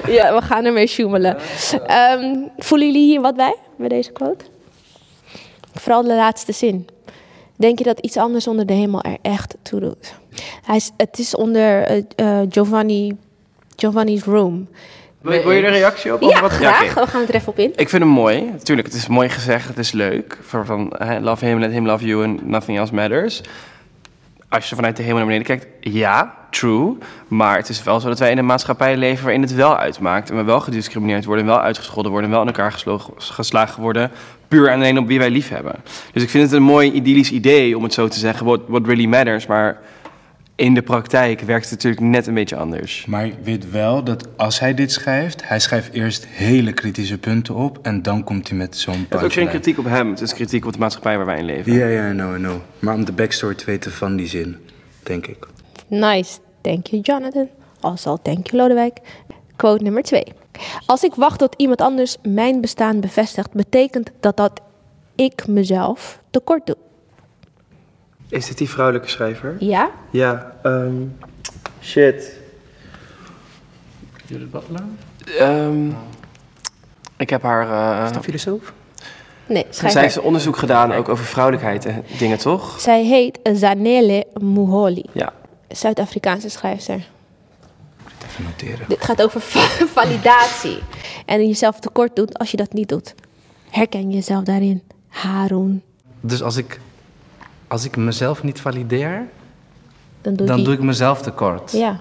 Ja, 0.07 0.33
we 0.33 0.41
gaan 0.41 0.65
ermee 0.65 0.87
sjoemelen. 0.87 1.37
Ehm, 1.85 2.35
voelen 2.57 2.87
jullie 2.87 3.05
hier 3.05 3.21
wat 3.21 3.35
bij, 3.35 3.55
bij 3.77 3.87
deze 3.87 4.11
quote? 4.11 4.45
Vooral 5.73 6.03
de 6.03 6.15
laatste 6.15 6.51
zin. 6.51 6.87
Denk 7.55 7.77
je 7.77 7.83
dat 7.83 7.99
iets 7.99 8.17
anders 8.17 8.47
onder 8.47 8.65
de 8.65 8.73
hemel 8.73 9.01
er 9.01 9.17
echt 9.21 9.55
toe 9.61 9.79
doet? 9.79 10.13
Hij 10.65 10.75
is, 10.75 10.91
het 10.97 11.19
is 11.19 11.35
onder 11.35 11.83
eh, 11.83 12.03
eh, 12.15 12.47
Giovanni, 12.49 13.17
Giovanni's 13.75 14.23
Room. 14.23 14.67
Wil 15.21 15.33
je, 15.33 15.41
wil 15.41 15.51
je 15.51 15.61
er 15.61 15.67
een 15.67 15.73
reactie 15.73 16.13
op? 16.13 16.21
Of 16.21 16.33
Ja, 16.33 16.41
wat? 16.41 16.51
graag. 16.51 16.93
We 16.93 17.07
gaan 17.07 17.19
het 17.19 17.29
er 17.29 17.35
even 17.35 17.47
op 17.47 17.57
in. 17.59 17.71
Ik 17.75 17.89
vind 17.89 18.03
hem 18.03 18.11
mooi. 18.11 18.45
Natuurlijk, 18.51 18.87
het 18.87 18.97
is 18.97 19.07
mooi 19.07 19.29
gezegd, 19.29 19.67
het 19.67 19.77
is 19.77 19.91
leuk. 19.91 20.37
Van, 20.41 20.93
love 21.21 21.45
him, 21.45 21.59
let 21.59 21.71
him 21.71 21.85
love 21.85 22.05
you 22.05 22.23
and 22.25 22.45
nothing 22.47 22.77
else 22.77 22.93
matters. 22.93 23.41
Als 24.49 24.69
je 24.69 24.75
vanuit 24.75 24.97
de 24.97 25.01
hemel 25.03 25.17
naar 25.17 25.25
beneden 25.25 25.45
kijkt, 25.47 25.67
ja, 25.79 26.33
true. 26.49 26.97
Maar 27.27 27.57
het 27.57 27.69
is 27.69 27.83
wel 27.83 27.99
zo 27.99 28.07
dat 28.07 28.19
wij 28.19 28.31
in 28.31 28.37
een 28.37 28.45
maatschappij 28.45 28.97
leven 28.97 29.23
waarin 29.23 29.41
het 29.41 29.53
wel 29.55 29.77
uitmaakt. 29.77 30.29
En 30.29 30.35
we 30.35 30.43
wel 30.43 30.59
gediscrimineerd 30.59 31.25
worden, 31.25 31.45
en 31.45 31.51
wel 31.51 31.61
uitgescholden 31.61 32.11
worden, 32.11 32.29
en 32.29 32.35
wel 32.35 32.45
in 32.47 32.53
elkaar 32.53 32.83
geslagen 33.17 33.81
worden. 33.81 34.11
Puur 34.47 34.67
en 34.67 34.73
alleen 34.75 34.97
op 34.97 35.07
wie 35.07 35.19
wij 35.19 35.29
lief 35.29 35.49
hebben. 35.49 35.75
Dus 36.13 36.23
ik 36.23 36.29
vind 36.29 36.43
het 36.43 36.53
een 36.53 36.63
mooi 36.63 36.91
idyllisch 36.91 37.31
idee 37.31 37.77
om 37.77 37.83
het 37.83 37.93
zo 37.93 38.07
te 38.07 38.19
zeggen, 38.19 38.45
what, 38.45 38.59
what 38.67 38.85
really 38.85 39.05
matters. 39.05 39.45
Maar 39.45 39.81
in 40.61 40.73
de 40.73 40.81
praktijk 40.81 41.41
werkt 41.41 41.69
het 41.69 41.83
natuurlijk 41.83 42.01
net 42.01 42.27
een 42.27 42.33
beetje 42.33 42.55
anders. 42.55 43.05
Maar 43.05 43.25
ik 43.25 43.35
weet 43.43 43.71
wel 43.71 44.03
dat 44.03 44.27
als 44.37 44.59
hij 44.59 44.73
dit 44.73 44.91
schrijft, 44.91 45.47
hij 45.47 45.59
schrijft 45.59 45.93
eerst 45.93 46.25
hele 46.27 46.73
kritische 46.73 47.17
punten 47.17 47.55
op 47.55 47.79
en 47.81 48.01
dan 48.01 48.23
komt 48.23 48.49
hij 48.49 48.57
met 48.57 48.77
zo'n 48.77 49.05
Het 49.09 49.19
is 49.19 49.25
ook 49.25 49.33
geen 49.33 49.47
kritiek 49.47 49.77
op 49.77 49.85
hem, 49.85 50.09
het 50.09 50.21
is 50.21 50.33
kritiek 50.33 50.65
op 50.65 50.73
de 50.73 50.79
maatschappij 50.79 51.17
waar 51.17 51.25
wij 51.25 51.37
in 51.37 51.45
leven. 51.45 51.73
Ja, 51.73 51.87
ja, 51.87 52.09
I 52.09 52.13
know. 52.13 52.57
Maar 52.79 52.95
om 52.95 53.05
de 53.05 53.11
backstory 53.11 53.55
te 53.55 53.65
weten 53.65 53.91
van 53.91 54.15
die 54.15 54.27
zin, 54.27 54.57
denk 55.03 55.27
ik. 55.27 55.47
Nice. 55.87 56.39
Thank 56.61 56.87
you, 56.87 57.01
Jonathan. 57.01 57.49
Also, 57.79 58.17
thank 58.21 58.47
you, 58.47 58.61
Lodewijk. 58.61 58.97
Quote 59.55 59.83
nummer 59.83 60.03
twee. 60.03 60.25
Als 60.85 61.03
ik 61.03 61.15
wacht 61.15 61.39
tot 61.39 61.53
iemand 61.57 61.81
anders 61.81 62.17
mijn 62.23 62.61
bestaan 62.61 62.99
bevestigt, 62.99 63.53
betekent 63.53 64.11
dat 64.19 64.37
dat 64.37 64.61
ik 65.15 65.47
mezelf 65.47 66.21
tekort 66.29 66.65
doe. 66.65 66.77
Is 68.31 68.45
dit 68.47 68.57
die 68.57 68.69
vrouwelijke 68.69 69.07
schrijver? 69.09 69.55
Ja? 69.59 69.91
Ja, 70.09 70.55
ehm 70.63 70.93
shit. 71.81 72.39
Judith 74.25 74.51
Butler? 74.51 74.83
Ehm, 75.39 75.89
ik 77.17 77.29
heb 77.29 77.41
haar. 77.41 77.69
eh, 78.05 78.11
Een 78.15 78.23
filosoof? 78.23 78.73
Nee, 79.47 79.65
schrijf 79.69 79.93
zij 79.93 80.01
heeft 80.01 80.19
onderzoek 80.19 80.57
gedaan 80.57 80.91
ook 80.91 81.09
over 81.09 81.25
vrouwelijkheid 81.25 81.85
en 81.85 82.03
dingen, 82.17 82.37
toch? 82.37 82.79
Zij 82.79 83.03
heet 83.05 83.39
Zanele 83.53 84.25
Muholi, 84.41 85.05
Ja. 85.11 85.33
Zuid-Afrikaanse 85.69 86.49
schrijfster. 86.49 87.07
Even 88.27 88.43
noteren. 88.43 88.85
Dit 88.87 89.03
gaat 89.03 89.21
over 89.21 89.41
va- 89.41 89.85
validatie. 90.01 90.79
En 91.25 91.47
jezelf 91.47 91.79
tekort 91.79 92.15
doet 92.15 92.37
als 92.37 92.51
je 92.51 92.57
dat 92.57 92.73
niet 92.73 92.89
doet. 92.89 93.15
Herken 93.69 94.09
je 94.09 94.15
jezelf 94.15 94.43
daarin? 94.43 94.83
Haroon. 95.07 95.81
Dus 96.21 96.43
als 96.43 96.55
ik, 96.57 96.79
als 97.71 97.85
ik 97.85 97.95
mezelf 97.97 98.43
niet 98.43 98.61
valideer, 98.61 99.25
Dan 100.21 100.33
doe, 100.35 100.47
dan 100.47 100.57
je... 100.57 100.63
doe 100.63 100.73
ik 100.73 100.81
mezelf 100.81 101.21
tekort. 101.21 101.71
Ja. 101.71 101.99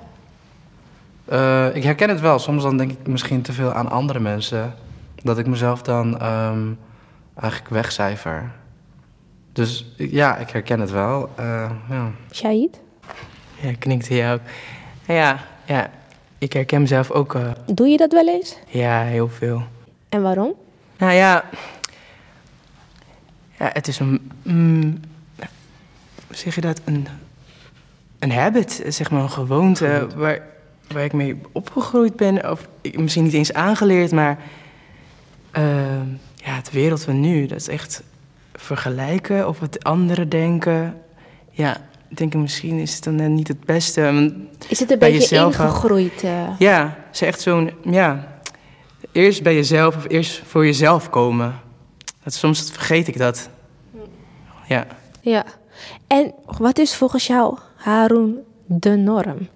Eh, 1.24 1.76
ik 1.76 1.82
herken 1.82 2.08
het 2.08 2.20
wel. 2.20 2.38
Soms 2.38 2.62
dan 2.62 2.76
denk 2.76 2.90
ik 2.90 3.06
misschien 3.06 3.42
te 3.42 3.52
veel 3.52 3.72
aan 3.72 3.90
andere 3.90 4.20
mensen. 4.20 4.74
Dat 5.22 5.38
ik 5.38 5.46
mezelf 5.46 5.82
dan 5.82 6.20
ehm, 6.20 6.68
eigenlijk 7.40 7.70
wegcijfer. 7.70 8.50
Dus 9.52 9.92
ik- 9.96 10.10
ja, 10.10 10.36
ik 10.36 10.50
herken 10.50 10.80
het 10.80 10.90
wel. 10.90 11.30
Eh, 11.36 11.70
ja. 11.88 12.10
Shahid, 12.32 12.80
Ja, 13.60 13.72
knikt 13.78 14.08
hij 14.08 14.32
ook. 14.32 14.40
Ja, 15.06 15.38
ja, 15.64 15.90
ik 16.38 16.52
herken 16.52 16.80
mezelf 16.80 17.10
ook 17.10 17.34
eh, 17.34 17.42
doe 17.66 17.88
je 17.88 17.96
dat 17.96 18.12
wel 18.12 18.28
eens? 18.28 18.56
ja, 18.68 19.02
heel 19.02 19.28
veel. 19.28 19.62
En 20.08 20.22
waarom? 20.22 20.52
Nou 20.98 21.12
ja, 21.12 21.44
ja 23.58 23.70
het 23.72 23.88
is 23.88 23.98
een, 23.98 24.30
mm, 24.42 25.00
zeg 26.40 26.54
je 26.54 26.60
dat, 26.60 26.80
een, 26.84 27.06
een 28.18 28.32
habit, 28.32 28.82
zeg 28.88 29.10
maar, 29.10 29.22
een 29.22 29.30
gewoonte 29.30 30.06
waar, 30.16 30.42
waar 30.92 31.04
ik 31.04 31.12
mee 31.12 31.40
opgegroeid 31.52 32.16
ben. 32.16 32.50
Of 32.50 32.68
misschien 32.92 33.24
niet 33.24 33.32
eens 33.32 33.52
aangeleerd, 33.52 34.12
maar 34.12 34.38
ehm, 35.50 36.06
ja, 36.34 36.54
het 36.54 36.70
wereld 36.70 37.02
van 37.04 37.20
nu, 37.20 37.46
dat 37.46 37.60
is 37.60 37.68
echt 37.68 38.02
vergelijken 38.54 39.48
of 39.48 39.60
het 39.60 39.84
anderen 39.84 40.28
denken. 40.28 41.00
Ja, 41.50 41.76
ik 42.08 42.16
denk 42.16 42.34
ik, 42.34 42.40
misschien 42.40 42.78
is 42.78 42.94
het 42.94 43.04
dan 43.04 43.34
niet 43.34 43.48
het 43.48 43.64
beste. 43.64 44.32
Is 44.68 44.80
het 44.80 44.90
een 44.90 44.98
Bij 44.98 45.12
beetje 45.12 45.28
jezelf 45.28 45.52
ingegroeid? 45.58 46.22
eh? 46.22 46.48
ja, 46.58 46.96
het 47.06 47.14
is 47.14 47.22
echt 47.22 47.40
zo'n, 47.40 47.70
ja, 47.84 48.38
eerst 49.12 49.42
bij 49.42 49.54
jezelf 49.54 49.96
of 49.96 50.04
eerst 50.08 50.42
voor 50.46 50.64
jezelf 50.64 51.10
komen. 51.10 51.60
Dat, 52.22 52.34
soms 52.34 52.70
vergeet 52.72 53.08
ik 53.08 53.18
dat. 53.18 53.48
Ja. 54.66 54.86
Ja. 55.20 55.44
En 56.06 56.32
wat 56.58 56.78
is 56.78 56.96
volgens 56.96 57.26
jou, 57.26 57.58
Haroon, 57.76 58.36
de 58.66 58.96
norm? 58.96 59.48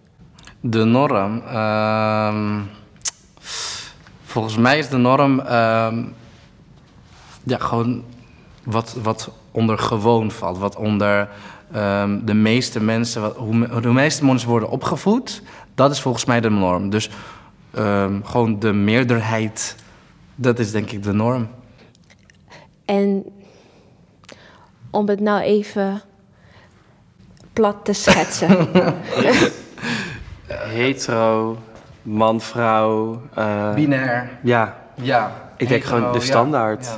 De 0.61 0.85
norm. 0.85 1.43
ehm, 1.43 2.61
volgens 4.25 4.57
mij 4.57 4.79
is 4.79 4.89
de 4.89 4.97
norm. 4.97 5.41
ehm, 5.41 6.05
ja, 7.43 7.59
gewoon 7.59 8.05
wat, 8.65 8.97
wat 9.03 9.31
onder 9.51 9.79
gewoon 9.79 10.31
valt. 10.31 10.59
Wat 10.59 10.77
onder 10.77 11.29
ehm, 11.73 12.25
de 12.25 12.35
meeste 12.35 12.81
mensen. 12.81 13.21
Wat, 13.21 13.37
hoe, 13.37 13.81
de 13.81 13.93
meeste 13.93 14.25
mensen 14.25 14.49
worden 14.49 14.71
opgevoed. 14.71 15.43
Dat 15.75 15.91
is 15.91 16.01
volgens 16.01 16.25
mij 16.25 16.41
de 16.41 16.51
norm. 16.51 16.91
Dus 16.91 17.11
gewoon 18.25 18.59
de 18.59 18.73
meerderheid. 18.73 19.77
Dat 20.35 20.59
is 20.59 20.71
denk 20.71 20.91
ik 20.91 21.03
de 21.03 21.13
norm. 21.13 21.49
En 22.85 23.25
om 24.91 25.09
het 25.09 25.21
nou 25.21 25.41
even 25.41 26.03
plat 27.55 27.77
te 27.85 27.93
schetsen. 27.93 28.69
Hetero, 30.47 31.59
man, 32.03 32.41
vrouw. 32.41 33.21
eh, 33.35 33.75
Binair. 33.75 34.29
ja, 34.43 34.77
Ja. 35.03 35.33
ik 35.57 35.69
denk 35.69 35.85
gewoon 35.85 36.13
de 36.13 36.21
standaard. 36.21 36.89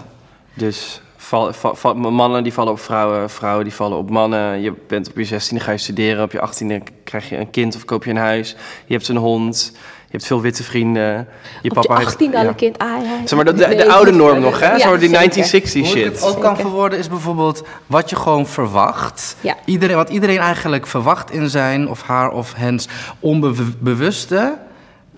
Dus 0.54 1.00
val, 1.16 1.52
val- 1.52 1.74
val- 1.74 1.94
mannen 1.94 2.42
die 2.42 2.52
vallen 2.52 2.72
op 2.72 2.80
vrouwen, 2.80 3.30
vrouwen 3.30 3.64
die 3.64 3.74
vallen 3.74 3.98
op 3.98 4.10
mannen. 4.10 4.60
Je 4.60 4.72
bent 4.88 5.08
op 5.08 5.16
je 5.16 5.26
16e 5.26 5.56
ga 5.56 5.70
je 5.70 5.78
studeren, 5.78 6.22
op 6.24 6.32
je 6.32 6.38
18e 6.48 6.82
krijg 7.04 7.28
je 7.28 7.36
een 7.36 7.50
kind 7.50 7.76
of 7.76 7.84
koop 7.84 8.04
je 8.04 8.10
een 8.10 8.16
huis. 8.16 8.56
Je 8.86 8.94
hebt 8.94 9.08
een 9.08 9.16
hond, 9.16 9.72
hebt 10.16 10.26
veel 10.26 10.40
witte 10.40 10.62
vrienden. 10.62 11.28
Je 11.62 11.70
Op 11.70 11.74
papa 11.76 11.92
je 11.92 11.98
heeft- 11.98 12.12
18 12.12 12.34
al 12.36 12.42
ja. 12.42 12.48
een 12.48 12.54
kind. 12.54 12.78
Ah, 12.78 12.88
ja. 13.04 13.26
Zeg 13.26 13.34
maar, 13.36 13.44
de, 13.44 13.52
de, 13.52 13.68
de 13.68 13.74
Nee, 13.74 13.92
oude 13.92 14.12
norm 14.12 14.40
nog, 14.40 14.60
hè? 14.60 14.66
Ja, 14.72 14.78
Zo 14.78 14.90
die 14.90 15.08
zeker. 15.08 15.14
1960 15.14 15.80
Hoe 15.92 15.98
ik 15.98 16.04
het 16.04 16.18
shit. 16.22 16.28
ook 16.36 16.40
kan 16.42 16.56
verwoorden 16.56 16.98
is 16.98 17.08
bijvoorbeeld 17.08 17.62
wat 17.86 18.10
je 18.10 18.16
gewoon 18.16 18.46
verwacht. 18.46 19.36
Ja. 19.40 19.54
Iedereen, 19.64 19.96
wat 19.96 20.08
iedereen 20.10 20.38
eigenlijk 20.38 20.86
verwacht 20.86 21.30
in 21.30 21.50
zijn 21.50 21.88
of 21.88 22.02
haar 22.02 22.30
of 22.30 22.54
hens 22.54 22.88
onbewuste, 23.20 24.58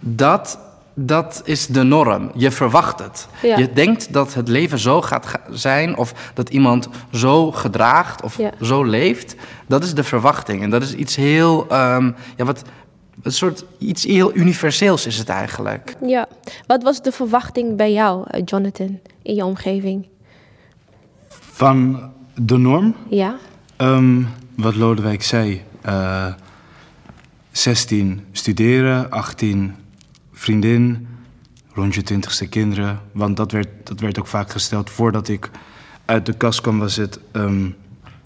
dat, 0.00 0.58
dat 0.94 1.42
is 1.44 1.66
de 1.66 1.82
norm. 1.82 2.30
Je 2.34 2.50
verwacht 2.50 2.98
het. 2.98 3.28
Ja. 3.42 3.56
Je 3.56 3.72
denkt 3.72 4.12
dat 4.12 4.34
het 4.34 4.48
leven 4.48 4.78
zo 4.78 5.02
gaat 5.02 5.26
ga- 5.26 5.40
zijn 5.50 5.96
of 5.96 6.12
dat 6.34 6.48
iemand 6.48 6.88
zo 7.12 7.52
gedraagt 7.52 8.22
of 8.22 8.38
Ja. 8.38 8.50
zo 8.62 8.84
leeft. 8.84 9.34
Dat 9.66 9.82
is 9.84 9.94
de 9.94 10.04
verwachting. 10.04 10.62
En 10.62 10.70
dat 10.70 10.82
is 10.82 10.94
iets 10.94 11.16
heel, 11.16 11.66
ehm, 11.68 12.10
ja, 12.36 12.44
wat, 12.44 12.62
een 13.22 13.32
soort 13.32 13.64
iets 13.78 14.04
heel 14.04 14.36
universeels 14.36 15.06
is 15.06 15.18
het 15.18 15.28
eigenlijk. 15.28 15.96
Ja. 16.06 16.28
Wat 16.66 16.82
was 16.82 17.02
de 17.02 17.12
verwachting 17.12 17.76
bij 17.76 17.92
jou, 17.92 18.24
eh, 18.30 18.42
Jonathan, 18.44 18.98
in 19.22 19.34
je 19.34 19.44
omgeving? 19.44 20.06
Van 21.28 22.10
de 22.34 22.56
norm, 22.56 22.94
Ja? 23.08 23.36
Ehm, 23.76 24.22
wat 24.56 24.74
Lodewijk 24.74 25.22
zei. 25.22 25.62
eh 25.80 26.32
16 27.50 28.24
studeren, 28.32 29.10
18 29.10 29.74
vriendin, 30.32 31.08
rond 31.74 31.94
je 31.94 32.02
20ste 32.02 32.48
kinderen. 32.48 33.00
Want 33.12 33.36
dat 33.36 33.52
werd, 33.52 33.68
dat 33.84 34.00
werd 34.00 34.18
ook 34.18 34.26
vaak 34.26 34.50
gesteld 34.50 34.90
voordat 34.90 35.28
ik 35.28 35.50
uit 36.04 36.26
de 36.26 36.32
kast 36.32 36.60
kwam. 36.60 36.78
Was 36.78 36.96
het: 36.96 37.20
ehm, 37.32 37.70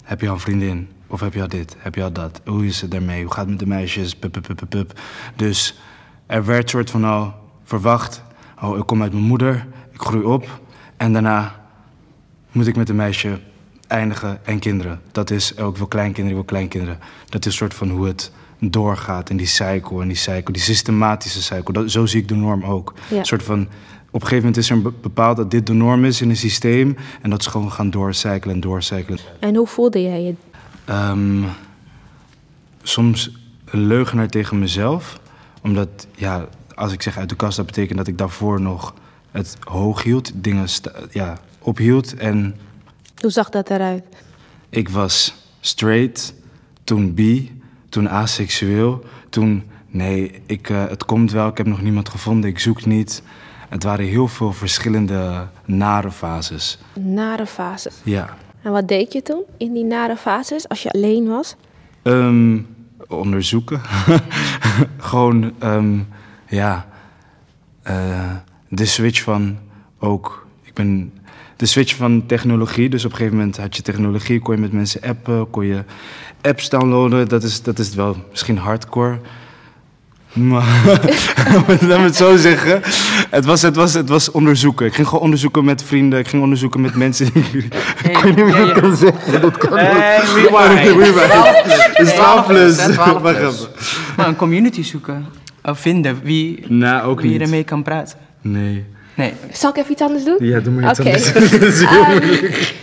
heb 0.03 0.21
je 0.21 0.27
al 0.27 0.33
een 0.33 0.39
vriendin? 0.39 0.87
Of 1.13 1.19
heb 1.19 1.33
je 1.33 1.41
al 1.41 1.47
dit? 1.47 1.75
Heb 1.79 1.95
je 1.95 2.03
al 2.03 2.11
dat? 2.11 2.41
Hoe 2.45 2.65
is 2.65 2.81
het 2.81 2.91
daarmee? 2.91 3.23
Hoe 3.23 3.31
gaat 3.31 3.41
het 3.41 3.49
met 3.49 3.59
de 3.59 3.67
meisjes? 3.67 4.15
Pup, 4.15 4.31
pup, 4.41 4.61
pup. 4.69 4.99
Dus 5.35 5.79
er 6.25 6.45
werd 6.45 6.69
soort 6.69 6.89
van 6.89 7.03
al 7.03 7.33
verwacht: 7.63 8.23
oh, 8.61 8.77
ik 8.77 8.85
kom 8.85 9.01
uit 9.01 9.11
mijn 9.11 9.23
moeder, 9.23 9.67
ik 9.91 10.01
groei 10.01 10.23
op. 10.23 10.61
En 10.97 11.13
daarna 11.13 11.65
moet 12.51 12.67
ik 12.67 12.75
met 12.75 12.89
een 12.89 12.95
meisje 12.95 13.39
eindigen 13.87 14.45
en 14.45 14.59
kinderen. 14.59 15.01
Dat 15.11 15.29
is, 15.29 15.57
ook 15.57 15.77
wil 15.77 15.87
kleinkinderen, 15.87 16.29
ik 16.29 16.35
wil 16.35 16.57
kleinkinderen. 16.57 16.99
Dat 17.29 17.45
is 17.45 17.51
een 17.51 17.57
soort 17.57 17.73
van 17.73 17.89
hoe 17.89 18.07
het 18.07 18.31
doorgaat 18.59 19.29
in 19.29 19.37
die 19.37 19.47
cycle 19.47 20.01
en 20.01 20.07
die 20.07 20.17
cycle, 20.17 20.53
die 20.53 20.61
systematische 20.61 21.41
cycle. 21.41 21.73
Dat, 21.73 21.91
zo 21.91 22.05
zie 22.05 22.21
ik 22.21 22.27
de 22.27 22.35
norm 22.35 22.63
ook. 22.63 22.93
Ja. 23.09 23.17
Een 23.17 23.25
soort 23.25 23.43
van, 23.43 23.61
op 24.11 24.21
een 24.21 24.27
gegeven 24.27 24.37
moment 24.37 24.57
is 24.57 24.69
er 24.69 24.81
be- 24.81 24.93
bepaald 25.01 25.37
dat 25.37 25.51
dit 25.51 25.67
de 25.67 25.73
norm 25.73 26.05
is 26.05 26.21
in 26.21 26.29
een 26.29 26.37
systeem. 26.37 26.97
En 27.21 27.29
dat 27.29 27.39
is 27.39 27.47
gewoon 27.47 27.71
gaan 27.71 27.89
doorcyclen 27.89 28.53
en 28.53 28.59
doorcyclen. 28.59 29.19
En 29.39 29.55
hoe 29.55 29.67
voelde 29.67 30.01
jij 30.01 30.21
je? 30.21 30.35
Ehm, 30.85 31.43
soms 32.83 33.31
een 33.65 33.87
leugenaar 33.87 34.27
tegen 34.27 34.59
mezelf. 34.59 35.19
Omdat, 35.61 36.07
ja, 36.15 36.47
als 36.75 36.91
ik 36.91 37.01
zeg 37.01 37.17
uit 37.17 37.29
de 37.29 37.35
kast, 37.35 37.57
dat 37.57 37.65
betekent 37.65 37.97
dat 37.97 38.07
ik 38.07 38.17
daarvoor 38.17 38.61
nog 38.61 38.93
het 39.31 39.57
hoog 39.59 40.03
hield. 40.03 40.31
Dingen 40.35 40.67
ja, 41.11 41.37
ophield 41.59 42.15
en 42.15 42.55
Hoe 43.19 43.31
zag 43.31 43.49
dat 43.49 43.69
eruit? 43.69 44.03
ik 44.69 44.89
was 44.89 45.33
straight, 45.59 46.33
toen 46.83 47.13
bi, 47.13 47.61
toen 47.89 48.09
aseksueel, 48.09 49.05
toen 49.29 49.63
nee, 49.87 50.41
ik, 50.45 50.69
eh, 50.69 50.87
het 50.87 51.05
komt 51.05 51.31
wel, 51.31 51.47
ik 51.47 51.57
heb 51.57 51.65
nog 51.67 51.81
niemand 51.81 52.09
gevonden, 52.09 52.49
ik 52.49 52.59
zoek 52.59 52.85
niet. 52.85 53.23
Het 53.69 53.83
waren 53.83 54.05
heel 54.05 54.27
veel 54.27 54.53
verschillende 54.53 55.47
nare 55.65 56.11
fases. 56.11 56.77
Nare 56.93 57.45
fases. 57.45 57.95
Ja. 58.03 58.37
En 58.63 58.71
wat 58.71 58.87
deed 58.87 59.13
je 59.13 59.21
toen 59.21 59.43
in 59.57 59.73
die 59.73 59.83
nare 59.83 60.15
fases, 60.15 60.69
als 60.69 60.83
je 60.83 60.91
alleen 60.91 61.27
was? 61.27 61.55
Ehm, 62.01 62.59
onderzoeken. 63.07 63.81
Gewoon, 64.97 65.53
ehm, 65.59 65.99
ja. 66.47 66.85
eh, 67.83 68.35
de 68.67 68.85
switch 68.85 69.21
van 69.21 69.57
ook. 69.99 70.47
Ik 70.63 70.73
ben. 70.73 71.13
De 71.55 71.65
switch 71.65 71.95
van 71.95 72.25
technologie. 72.25 72.89
Dus 72.89 73.05
op 73.05 73.11
een 73.11 73.17
gegeven 73.17 73.37
moment 73.37 73.57
had 73.57 73.75
je 73.75 73.81
technologie, 73.81 74.39
kon 74.39 74.55
je 74.55 74.61
met 74.61 74.71
mensen 74.71 75.01
appen, 75.01 75.49
kon 75.49 75.65
je 75.65 75.83
apps 76.41 76.69
downloaden. 76.69 77.27
Dat 77.27 77.43
is, 77.43 77.61
dat 77.61 77.79
is 77.79 77.95
wel 77.95 78.15
misschien 78.29 78.57
hardcore. 78.57 79.19
Maar 80.33 80.81
laat 81.87 81.99
me 81.99 82.03
het 82.03 82.15
zo 82.15 82.35
zeggen. 82.37 82.81
Het 83.29 83.45
was, 83.45 83.61
het, 83.61 83.75
was, 83.75 83.93
het 83.93 84.09
was 84.09 84.31
onderzoeken. 84.31 84.85
Ik 84.85 84.93
ging 84.93 85.07
gewoon 85.07 85.23
onderzoeken 85.23 85.65
met 85.65 85.83
vrienden. 85.83 86.19
Ik 86.19 86.27
ging 86.27 86.41
onderzoeken 86.41 86.81
met 86.81 86.95
mensen. 86.95 87.25
ik 88.03 88.17
weet 88.23 88.35
niet 88.35 88.45
meer 88.45 88.71
kan 88.81 88.95
zeggen. 88.95 89.41
Dat 89.41 89.57
kan 89.57 89.77
Hey, 89.77 90.17
niet. 90.95 91.13
Het 91.95 92.07
is 92.07 92.13
12 92.13 92.47
plus. 92.47 92.83
hè, 92.83 92.91
12 92.93 93.21
Wacht 93.21 93.37
plus. 93.39 93.53
even. 93.53 93.67
Nou, 94.17 94.29
een 94.29 94.35
community 94.35 94.83
zoeken. 94.83 95.25
Of 95.63 95.79
vinden 95.79 96.19
wie, 96.23 96.63
Nou, 96.67 97.07
ook 97.09 97.21
wie 97.21 97.31
niet. 97.31 97.41
ermee 97.41 97.63
kan 97.63 97.83
praten. 97.83 98.17
Nee. 98.41 98.85
Nee. 99.15 99.33
Zal 99.51 99.69
ik 99.69 99.77
even 99.77 99.91
iets 99.91 100.01
anders 100.01 100.23
doen? 100.23 100.37
Ja, 100.39 100.59
doe 100.59 100.73
maar 100.73 100.89
iets 100.89 100.99
Oké. 100.99 101.09
anders. 101.09 101.33
Dat 101.51 101.61
is 101.61 101.85
heel 101.85 102.03
moeilijk. 102.05 102.73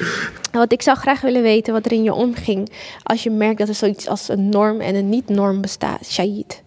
Want 0.53 0.73
ik 0.73 0.83
zou 0.83 0.97
graag 0.99 1.21
willen 1.21 1.43
weten 1.43 1.73
wat 1.73 1.87
er 1.87 1.93
in 1.93 2.03
je 2.03 2.13
omging 2.13 2.73
als 3.03 3.23
je 3.23 3.31
merkt 3.31 3.59
dat 3.59 3.69
er 3.69 3.75
zoiets 3.75 4.09
als 4.09 4.29
een 4.29 4.49
norm 4.49 4.81
en 4.81 4.95
een 4.95 5.09
niet-norm 5.09 5.61
bestaat. 5.61 6.07
Shahid. 6.07 6.63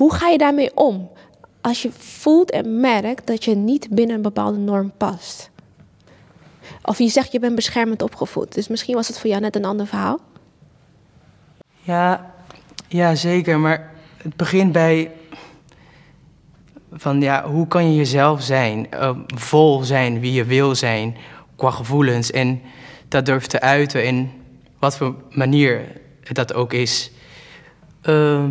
Hoe, 0.00 0.14
ga 0.14 0.28
je 0.28 0.38
daarmee 0.38 0.76
om 0.76 1.10
als 1.60 1.82
je 1.82 1.90
voelt 1.92 2.50
en 2.50 2.80
merkt 2.80 3.26
dat 3.26 3.44
je 3.44 3.54
niet 3.54 3.88
binnen 3.90 4.16
een 4.16 4.22
bepaalde 4.22 4.58
norm 4.58 4.92
past? 4.96 5.50
Of 6.82 6.98
je 6.98 7.08
zegt 7.08 7.32
je 7.32 7.38
bent 7.38 7.54
beschermend 7.54 8.02
opgevoed, 8.02 8.54
dus 8.54 8.68
misschien 8.68 8.94
was 8.94 9.08
het 9.08 9.18
voor 9.18 9.30
jou 9.30 9.42
net 9.42 9.56
een 9.56 9.64
ander 9.64 9.86
verhaal. 9.86 10.20
Ja, 11.82 12.32
ja, 12.88 13.14
zeker. 13.14 13.58
Maar 13.58 13.92
het 14.16 14.36
begint 14.36 14.72
bij... 14.72 15.10
Van 16.92 17.20
ja, 17.20 17.48
hoe 17.48 17.66
kan 17.66 17.90
je 17.90 17.96
jezelf 17.96 18.42
zijn? 18.42 18.90
eh, 18.90 19.16
vol 19.26 19.82
zijn 19.82 20.20
wie 20.20 20.32
je 20.32 20.44
wil 20.44 20.74
zijn. 20.74 21.16
Qua 21.56 21.70
gevoelens. 21.70 22.30
En 22.30 22.62
dat 23.08 23.26
durft 23.26 23.50
te 23.50 23.60
uiten 23.60 24.04
in 24.04 24.30
wat 24.78 24.96
voor 24.96 25.14
manier 25.30 26.00
dat 26.32 26.54
ook 26.54 26.72
is. 26.72 27.10
Ehm, 28.02 28.50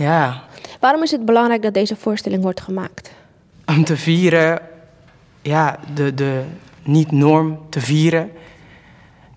Ja, 0.00 0.42
Waarom 0.80 1.02
is 1.02 1.10
het 1.10 1.24
belangrijk 1.24 1.62
dat 1.62 1.74
deze 1.74 1.96
voorstelling 1.96 2.42
wordt 2.42 2.60
gemaakt? 2.60 3.10
om 3.66 3.84
te 3.84 3.96
vieren, 3.96 4.60
ja, 5.42 5.78
de, 5.94 6.14
de 6.14 6.42
niet-norm 6.82 7.58
te 7.68 7.80
vieren. 7.80 8.30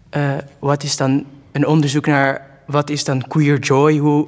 Eh, 0.09 0.31
wat 0.59 0.83
is 0.83 0.97
dan 0.97 1.25
een 1.51 1.67
onderzoek 1.67 2.05
naar 2.05 2.47
wat 2.65 2.89
is 2.89 3.03
dan 3.03 3.27
queer 3.27 3.59
joy? 3.59 3.97
Hoe 3.97 4.27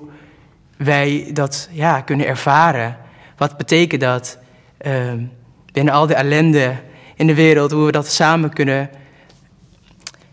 wij 0.77 1.30
dat 1.34 1.70
ja, 1.72 2.01
kunnen 2.01 2.27
ervaren. 2.27 2.98
Wat 3.38 3.58
betekent 3.58 4.01
dat 4.01 4.38
ehm, 4.77 5.24
binnen 5.72 5.94
al 5.94 6.08
de 6.08 6.15
ellende 6.15 6.75
in 7.15 7.27
de 7.27 7.36
wereld, 7.36 7.72
hoe 7.72 7.86
we 7.86 7.92
dat 7.92 8.08
samen 8.08 8.54
kunnen, 8.54 8.89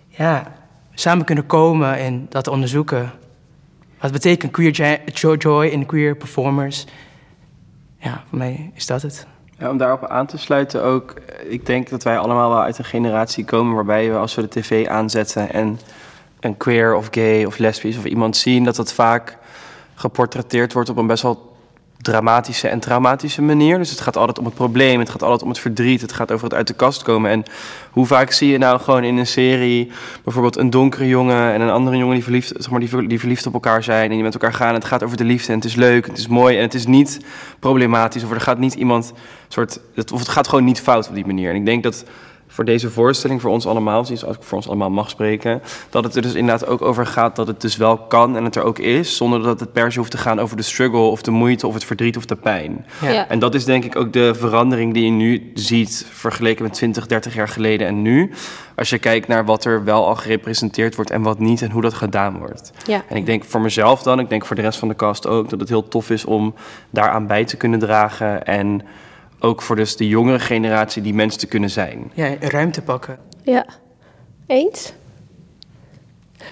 ja, 0.09 0.53
samen 0.95 1.25
kunnen 1.25 1.47
komen 1.47 1.97
en 1.97 2.27
dat 2.29 2.49
onderzoeken. 2.49 3.13
Wat 4.03 4.13
betekent 4.13 4.53
queer 4.53 5.01
joy 5.39 5.67
in 5.67 5.87
queer 5.87 6.17
performers? 6.17 6.87
Ja, 7.99 8.23
voor 8.29 8.39
mij 8.39 8.71
is 8.75 8.87
dat 8.87 9.03
het. 9.03 9.27
Ja, 9.59 9.71
om 9.71 9.77
daarop 9.77 10.07
aan 10.07 10.27
te 10.27 10.39
sluiten 10.39 10.83
ook, 10.83 11.15
ik 11.49 11.67
denk 11.67 11.89
dat 11.89 12.03
wij 12.03 12.19
allemaal 12.19 12.49
wel 12.49 12.63
uit 12.63 12.79
een 12.79 12.85
generatie 12.85 13.45
komen 13.45 13.75
waarbij 13.75 14.11
we 14.11 14.17
als 14.17 14.35
we 14.35 14.43
de 14.43 14.49
tv 14.49 14.87
aanzetten 14.87 15.53
en 15.53 15.81
een 16.41 16.57
queer 16.57 16.95
of 16.95 17.09
gay 17.11 17.45
of 17.45 17.59
lesbisch 17.59 17.97
of 17.97 18.05
iemand 18.05 18.37
zien, 18.37 18.65
dat 18.65 18.77
dat 18.77 18.93
vaak 18.93 19.39
geportretteerd 19.95 20.73
wordt 20.73 20.89
op 20.89 20.97
een 20.97 21.07
best 21.07 21.23
wel 21.23 21.52
dramatische 22.03 22.69
en 22.69 22.81
traumatische 22.81 23.43
manier. 23.43 23.79
Dus 23.79 23.91
het 23.91 24.01
gaat 24.01 24.17
altijd 24.17 24.39
om 24.39 24.45
het 24.45 24.55
probleem, 24.55 24.99
het 24.99 25.11
gaat 25.11 25.23
altijd 25.23 25.43
om 25.43 25.49
het 25.49 25.59
verdriet, 25.59 26.01
het 26.01 26.13
gaat 26.13 26.33
over 26.33 26.45
het 26.45 26.55
uit 26.55 26.67
de 26.67 26.75
kast 26.75 27.03
komen. 27.03 27.31
En 27.31 27.45
hoe 27.91 28.07
vaak 28.07 28.31
zie 28.31 28.51
je 28.51 28.59
nou 28.59 28.81
gewoon 28.81 29.05
in 29.05 29.17
een 29.17 29.27
serie 29.27 29.91
bijvoorbeeld 30.25 30.57
een 30.57 30.71
donkere 30.71 31.09
jongen 31.09 31.53
en 31.53 31.61
een 31.61 31.71
andere 31.71 31.97
jongen 31.97 32.15
die 32.15 32.23
verliefd, 32.23 32.53
zeg 32.57 32.71
maar, 32.71 32.81
die, 32.81 33.07
die 33.07 33.19
verliefd 33.19 33.47
op 33.47 33.55
elkaar 33.55 33.83
zijn 33.83 34.11
en 34.11 34.15
die 34.15 34.23
met 34.23 34.35
elkaar 34.35 34.53
gaan. 34.53 34.69
En 34.69 34.75
het 34.75 34.85
gaat 34.85 35.03
over 35.03 35.17
de 35.17 35.25
liefde 35.25 35.53
en 35.53 35.59
het 35.59 35.65
is 35.65 35.75
leuk, 35.75 36.07
het 36.07 36.19
is 36.19 36.29
mooi 36.29 36.57
en 36.57 36.63
het 36.63 36.75
is 36.75 36.87
niet 36.87 37.21
problematisch 37.59 38.25
of 38.25 38.31
er 38.31 38.41
gaat 38.41 38.59
niet 38.59 38.75
iemand 38.75 39.13
soort, 39.49 39.81
of 40.13 40.19
het 40.19 40.29
gaat 40.29 40.49
gewoon 40.49 40.65
niet 40.65 40.81
fout 40.81 41.09
op 41.09 41.15
die 41.15 41.27
manier. 41.27 41.51
En 41.51 41.57
ik 41.57 41.65
denk 41.65 41.83
dat 41.83 42.05
voor 42.53 42.65
deze 42.65 42.91
voorstelling, 42.91 43.41
voor 43.41 43.51
ons 43.51 43.67
allemaal, 43.67 44.05
dus 44.05 44.25
als 44.25 44.37
ik 44.37 44.43
voor 44.43 44.57
ons 44.57 44.67
allemaal 44.69 44.91
mag 44.91 45.11
spreken, 45.11 45.63
dat 45.91 46.05
het 46.05 46.17
er 46.17 46.23
dus 46.23 46.35
inderdaad 46.35 46.69
ook 46.69 46.83
over 46.83 47.07
gaat 47.07 47.37
dat 47.37 47.47
het 47.47 47.61
dus 47.61 47.77
wel 47.77 47.99
kan 47.99 48.37
en 48.37 48.45
het 48.45 48.57
er 48.57 48.63
ook 48.63 48.79
is, 48.79 49.17
zonder 49.17 49.43
dat 49.43 49.61
het 49.61 49.73
per 49.73 49.93
se 49.93 49.99
hoeft 49.99 50.11
te 50.11 50.19
gaan 50.19 50.41
over 50.41 50.57
de 50.57 50.63
struggle 50.63 50.99
of 50.99 51.23
de 51.23 51.31
moeite 51.31 51.67
of 51.67 51.75
het 51.75 51.85
verdriet 51.85 52.17
of 52.17 52.25
de 52.25 52.37
pijn. 52.37 52.87
Ja. 53.01 53.11
Ja. 53.11 53.29
En 53.29 53.39
dat 53.39 53.55
is 53.55 53.65
denk 53.65 53.85
ik 53.85 53.97
ook 53.97 54.13
de 54.13 54.35
verandering 54.35 54.95
die 54.95 55.05
je 55.05 55.11
nu 55.11 55.51
ziet 55.55 56.07
vergeleken 56.11 56.63
met 56.63 56.73
20, 56.73 57.07
30 57.07 57.35
jaar 57.35 57.49
geleden 57.49 57.87
en 57.87 58.03
nu. 58.03 58.33
Als 58.77 58.91
je 58.91 58.99
kijkt 58.99 59.29
naar 59.29 59.45
wat 59.45 59.65
er 59.65 59.85
wel 59.85 60.07
al 60.07 60.17
gerepresenteerd 60.17 60.95
wordt 60.95 61.11
en 61.11 61.23
wat 61.23 61.39
niet 61.39 61.63
en 61.63 61.71
hoe 61.71 61.83
dat 61.83 61.95
gedaan 61.95 62.39
wordt. 62.39 62.73
Ja. 62.87 63.03
En 63.09 63.17
ik 63.17 63.27
denk 63.27 63.45
voor 63.45 63.61
mezelf 63.61 64.03
dan, 64.03 64.19
ik 64.19 64.29
denk 64.29 64.47
voor 64.47 64.57
de 64.57 64.63
rest 64.63 64.79
van 64.79 64.89
de 64.89 64.97
cast 64.97 65.27
ook, 65.27 65.49
dat 65.49 65.61
het 65.61 65.69
heel 65.69 65.89
tof 65.89 66.11
is 66.11 66.25
om 66.25 66.55
daaraan 66.91 67.27
bij 67.27 67.45
te 67.45 67.57
kunnen 67.57 67.79
dragen. 67.79 68.45
En 68.45 68.83
ook 69.43 69.63
voor 69.63 69.77
dus 69.77 69.97
de 69.97 70.09
jongere 70.09 70.39
generatie 70.39 71.03
die 71.03 71.15
mensen 71.15 71.41
te 71.41 71.47
kunnen 71.47 71.71
zijn. 71.71 72.11
Ja, 72.15 72.35
ruimte 72.41 72.83
pakken. 72.83 73.19
Ja. 73.43 73.67
Eens? 74.47 74.93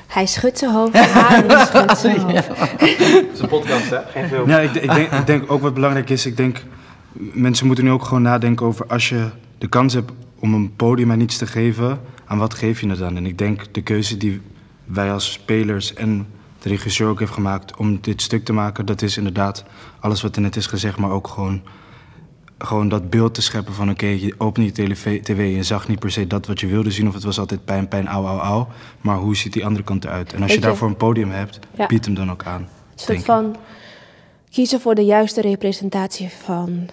Hij 0.06 0.26
schudt 0.26 0.59
zijn 0.59 0.70
hoofd. 0.70 0.97
Harry 0.99 1.66
schudt 1.66 1.99
zijn 1.99 2.20
hoofd. 2.26 2.49
Het 2.49 3.28
is 3.32 3.40
een 3.40 3.49
podcast, 3.49 3.90
hè? 3.90 3.99
Geen 3.99 4.28
film. 4.28 4.49
Ja, 4.49 4.59
ik, 4.59 4.75
ik, 4.75 4.94
denk, 4.94 5.12
ik 5.12 5.26
denk 5.26 5.52
ook 5.52 5.61
wat 5.61 5.75
belangrijk 5.75 6.11
is, 6.11 6.26
ik 6.26 6.37
denk, 6.37 6.62
mensen 7.32 7.66
moeten 7.66 7.85
nu 7.85 7.90
ook 7.90 8.04
gewoon 8.04 8.23
nadenken 8.23 8.66
over 8.66 8.87
als 8.87 9.09
je 9.09 9.28
de 9.59 9.68
kans 9.68 9.94
hebt 9.94 10.12
om 10.38 10.54
een 10.54 10.76
podium 10.76 11.11
aan 11.11 11.20
iets 11.20 11.37
te 11.37 11.47
geven, 11.47 12.00
aan 12.25 12.38
wat 12.38 12.54
geef 12.54 12.80
je 12.80 12.88
het 12.88 12.99
dan? 12.99 13.16
En 13.16 13.26
ik 13.26 13.38
denk 13.38 13.75
de 13.75 13.82
keuze 13.82 14.16
die 14.16 14.40
wij 14.85 15.12
als 15.12 15.32
spelers 15.32 15.94
en 15.94 16.26
de 16.59 16.68
regisseur 16.68 17.09
ook 17.09 17.18
heeft 17.18 17.32
gemaakt 17.32 17.76
om 17.76 17.99
dit 18.00 18.23
stuk 18.23 18.44
te 18.44 18.52
maken, 18.52 18.87
dat 18.87 19.02
is 19.02 19.16
inderdaad 19.16 19.64
alles 20.00 20.23
wat 20.23 20.37
er 20.37 20.42
net 20.42 20.56
is 20.56 20.66
gezegd, 20.66 20.99
maar 20.99 21.11
ook 21.11 21.28
gewoon, 21.28 21.62
gewoon 22.64 22.88
dat 22.88 23.10
beeld 23.10 23.34
te 23.34 23.42
scheppen 23.42 23.75
van 23.75 23.90
oké, 23.90 24.06
je 24.06 24.34
opent 24.38 24.76
je 24.76 24.86
tv, 24.86 25.23
tv 25.23 25.38
en 25.38 25.50
je 25.50 25.62
zag 25.62 25.88
niet 25.88 25.99
per 25.99 26.10
se 26.10 26.26
dat 26.26 26.46
wat 26.46 26.60
je 26.60 26.66
wilde 26.66 26.90
zien 26.90 27.08
of 27.08 27.14
het 27.14 27.23
was 27.25 27.38
altijd 27.38 27.64
pijn, 27.64 27.88
pijn, 27.88 28.08
au, 28.08 28.26
au, 28.26 28.38
au, 28.40 28.64
maar 29.00 29.16
hoe 29.16 29.36
ziet 29.36 29.52
die 29.52 29.64
andere 29.64 29.84
kant 29.84 30.04
eruit? 30.04 30.32
En 30.32 30.42
als 30.42 30.50
je 30.50 30.56
je- 30.56 30.62
daarvoor 30.64 30.88
een 30.88 30.96
podium 30.96 31.30
hebt, 31.30 31.58
Ja. 31.76 31.86
bied 31.86 32.04
hem 32.04 32.14
dan 32.14 32.30
ook 32.30 32.44
aan. 32.44 32.60
Een 32.60 32.68
soort 32.94 33.25
van 33.25 33.56
kiezen 34.50 34.80
voor 34.80 34.94
de 34.94 35.04
juiste 35.04 35.40
representatie 35.40 36.28
van 36.44 36.88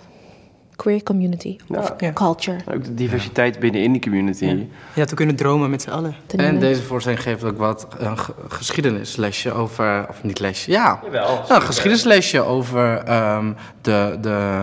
queer 0.76 1.04
community 1.04 1.58
of 1.68 1.94
Ja. 1.98 2.14
culture. 2.14 2.58
Ook 2.74 2.84
de 2.84 2.94
diversiteit 2.94 3.60
binnenin 3.60 3.92
die 3.92 4.02
community. 4.02 4.46
Ja. 4.46 4.56
Ja, 4.96 5.06
we 5.06 5.16
kunnen 5.16 5.36
dromen 5.36 5.70
met 5.70 5.82
z'n 5.82 5.90
allen. 5.90 6.16
te 6.26 6.38
En 6.38 6.60
deze 6.60 6.82
voorstelling 6.84 7.22
geeft 7.22 7.44
ook 7.44 7.58
wat 7.58 7.88
een 7.98 8.18
ge- 8.18 8.34
geschiedenislesje 8.48 9.52
over, 9.52 10.06
of 10.10 10.24
niet 10.24 10.40
lesje, 10.40 10.72
ja. 10.72 11.00
Jawel. 11.04 11.28
Nou, 11.28 11.54
een 11.54 11.62
geschiedenislesje 11.62 12.42
over 12.42 12.98
ehm, 12.98 13.54
de, 13.82 14.18
de, 14.22 14.62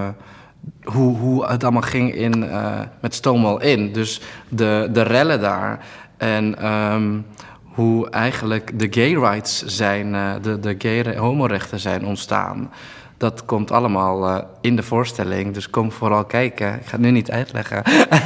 hoe, 0.84 1.16
hoe 1.18 1.46
het 1.46 1.62
allemaal 1.62 1.82
ging 1.82 2.14
in, 2.14 2.50
eh, 2.50 2.72
met 3.00 3.14
Stonewall 3.14 3.58
Inn. 3.60 3.92
Dus 3.92 4.20
de, 4.48 4.88
de 4.92 5.02
rellen 5.02 5.40
daar 5.40 5.78
en 6.16 6.58
ehm, 6.58 7.12
hoe 7.74 8.10
eigenlijk 8.10 8.78
de 8.78 8.86
gay 8.90 9.14
rights 9.14 9.64
zijn, 9.64 10.14
eh, 10.14 10.30
de, 10.42 10.60
de 10.60 10.74
gay 10.78 11.00
re- 11.00 11.16
homorechten 11.16 11.80
zijn 11.80 12.06
ontstaan. 12.06 12.70
Dat 13.16 13.44
komt 13.44 13.70
allemaal 13.70 14.26
eh, 14.28 14.42
in 14.60 14.76
de 14.76 14.82
voorstelling, 14.82 15.54
dus 15.54 15.70
kom 15.70 15.92
vooral 15.92 16.24
kijken. 16.24 16.74
Ik 16.74 16.80
ga 16.86 16.90
het 16.90 17.00
nu 17.00 17.10
niet 17.10 17.30
uitleggen. 17.30 17.82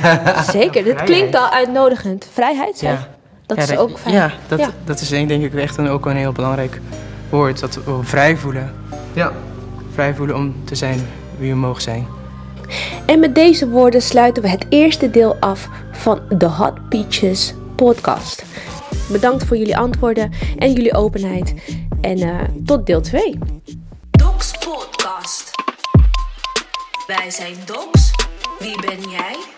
Zeker, 0.52 0.84
dit 0.84 1.02
klinkt 1.02 1.34
al 1.36 1.48
uitnodigend. 1.50 2.28
Vrijheid, 2.32 2.78
zeg. 2.78 2.90
Ja. 3.00 3.08
Dat 3.46 3.56
Ja, 3.56 3.62
is 3.62 3.76
ook 3.78 3.98
fijn. 3.98 4.14
Ja, 4.14 4.30
dat, 4.48 4.58
Ja. 4.58 4.68
dat 4.84 5.00
is 5.00 5.08
denk 5.08 5.30
ik 5.30 5.54
echt 5.54 5.76
een, 5.76 5.88
ook 5.88 6.06
een 6.06 6.16
heel 6.16 6.32
belangrijk 6.32 6.80
woord. 7.30 7.60
Dat 7.60 7.74
we 7.84 7.98
vrij 8.02 8.36
voelen. 8.36 8.72
Ja. 9.12 9.32
Vrij 9.92 10.14
voelen 10.14 10.36
om 10.36 10.54
te 10.64 10.74
zijn 10.74 11.00
wie 11.38 11.50
we 11.52 11.58
mogen 11.58 11.82
zijn. 11.82 12.06
En 13.06 13.20
met 13.20 13.34
deze 13.34 13.68
woorden 13.68 14.02
sluiten 14.02 14.42
we 14.42 14.48
het 14.48 14.66
eerste 14.68 15.10
deel 15.10 15.36
af 15.40 15.68
van 15.92 16.20
de 16.38 16.46
Hot 16.46 16.88
Peaches 16.88 17.54
podcast. 17.76 18.44
Bedankt 19.10 19.44
voor 19.44 19.56
jullie 19.56 19.76
antwoorden 19.76 20.32
en 20.56 20.72
jullie 20.72 20.94
openheid. 20.94 21.54
En 22.00 22.18
eh, 22.18 22.40
tot 22.64 22.86
deel 22.86 23.00
2. 23.00 23.38
Docs 24.10 24.52
Podcast. 24.58 25.50
Wij 27.06 27.30
zijn 27.30 27.56
Docs. 27.64 28.10
Wie 28.58 28.80
ben 28.80 29.10
jij? 29.10 29.57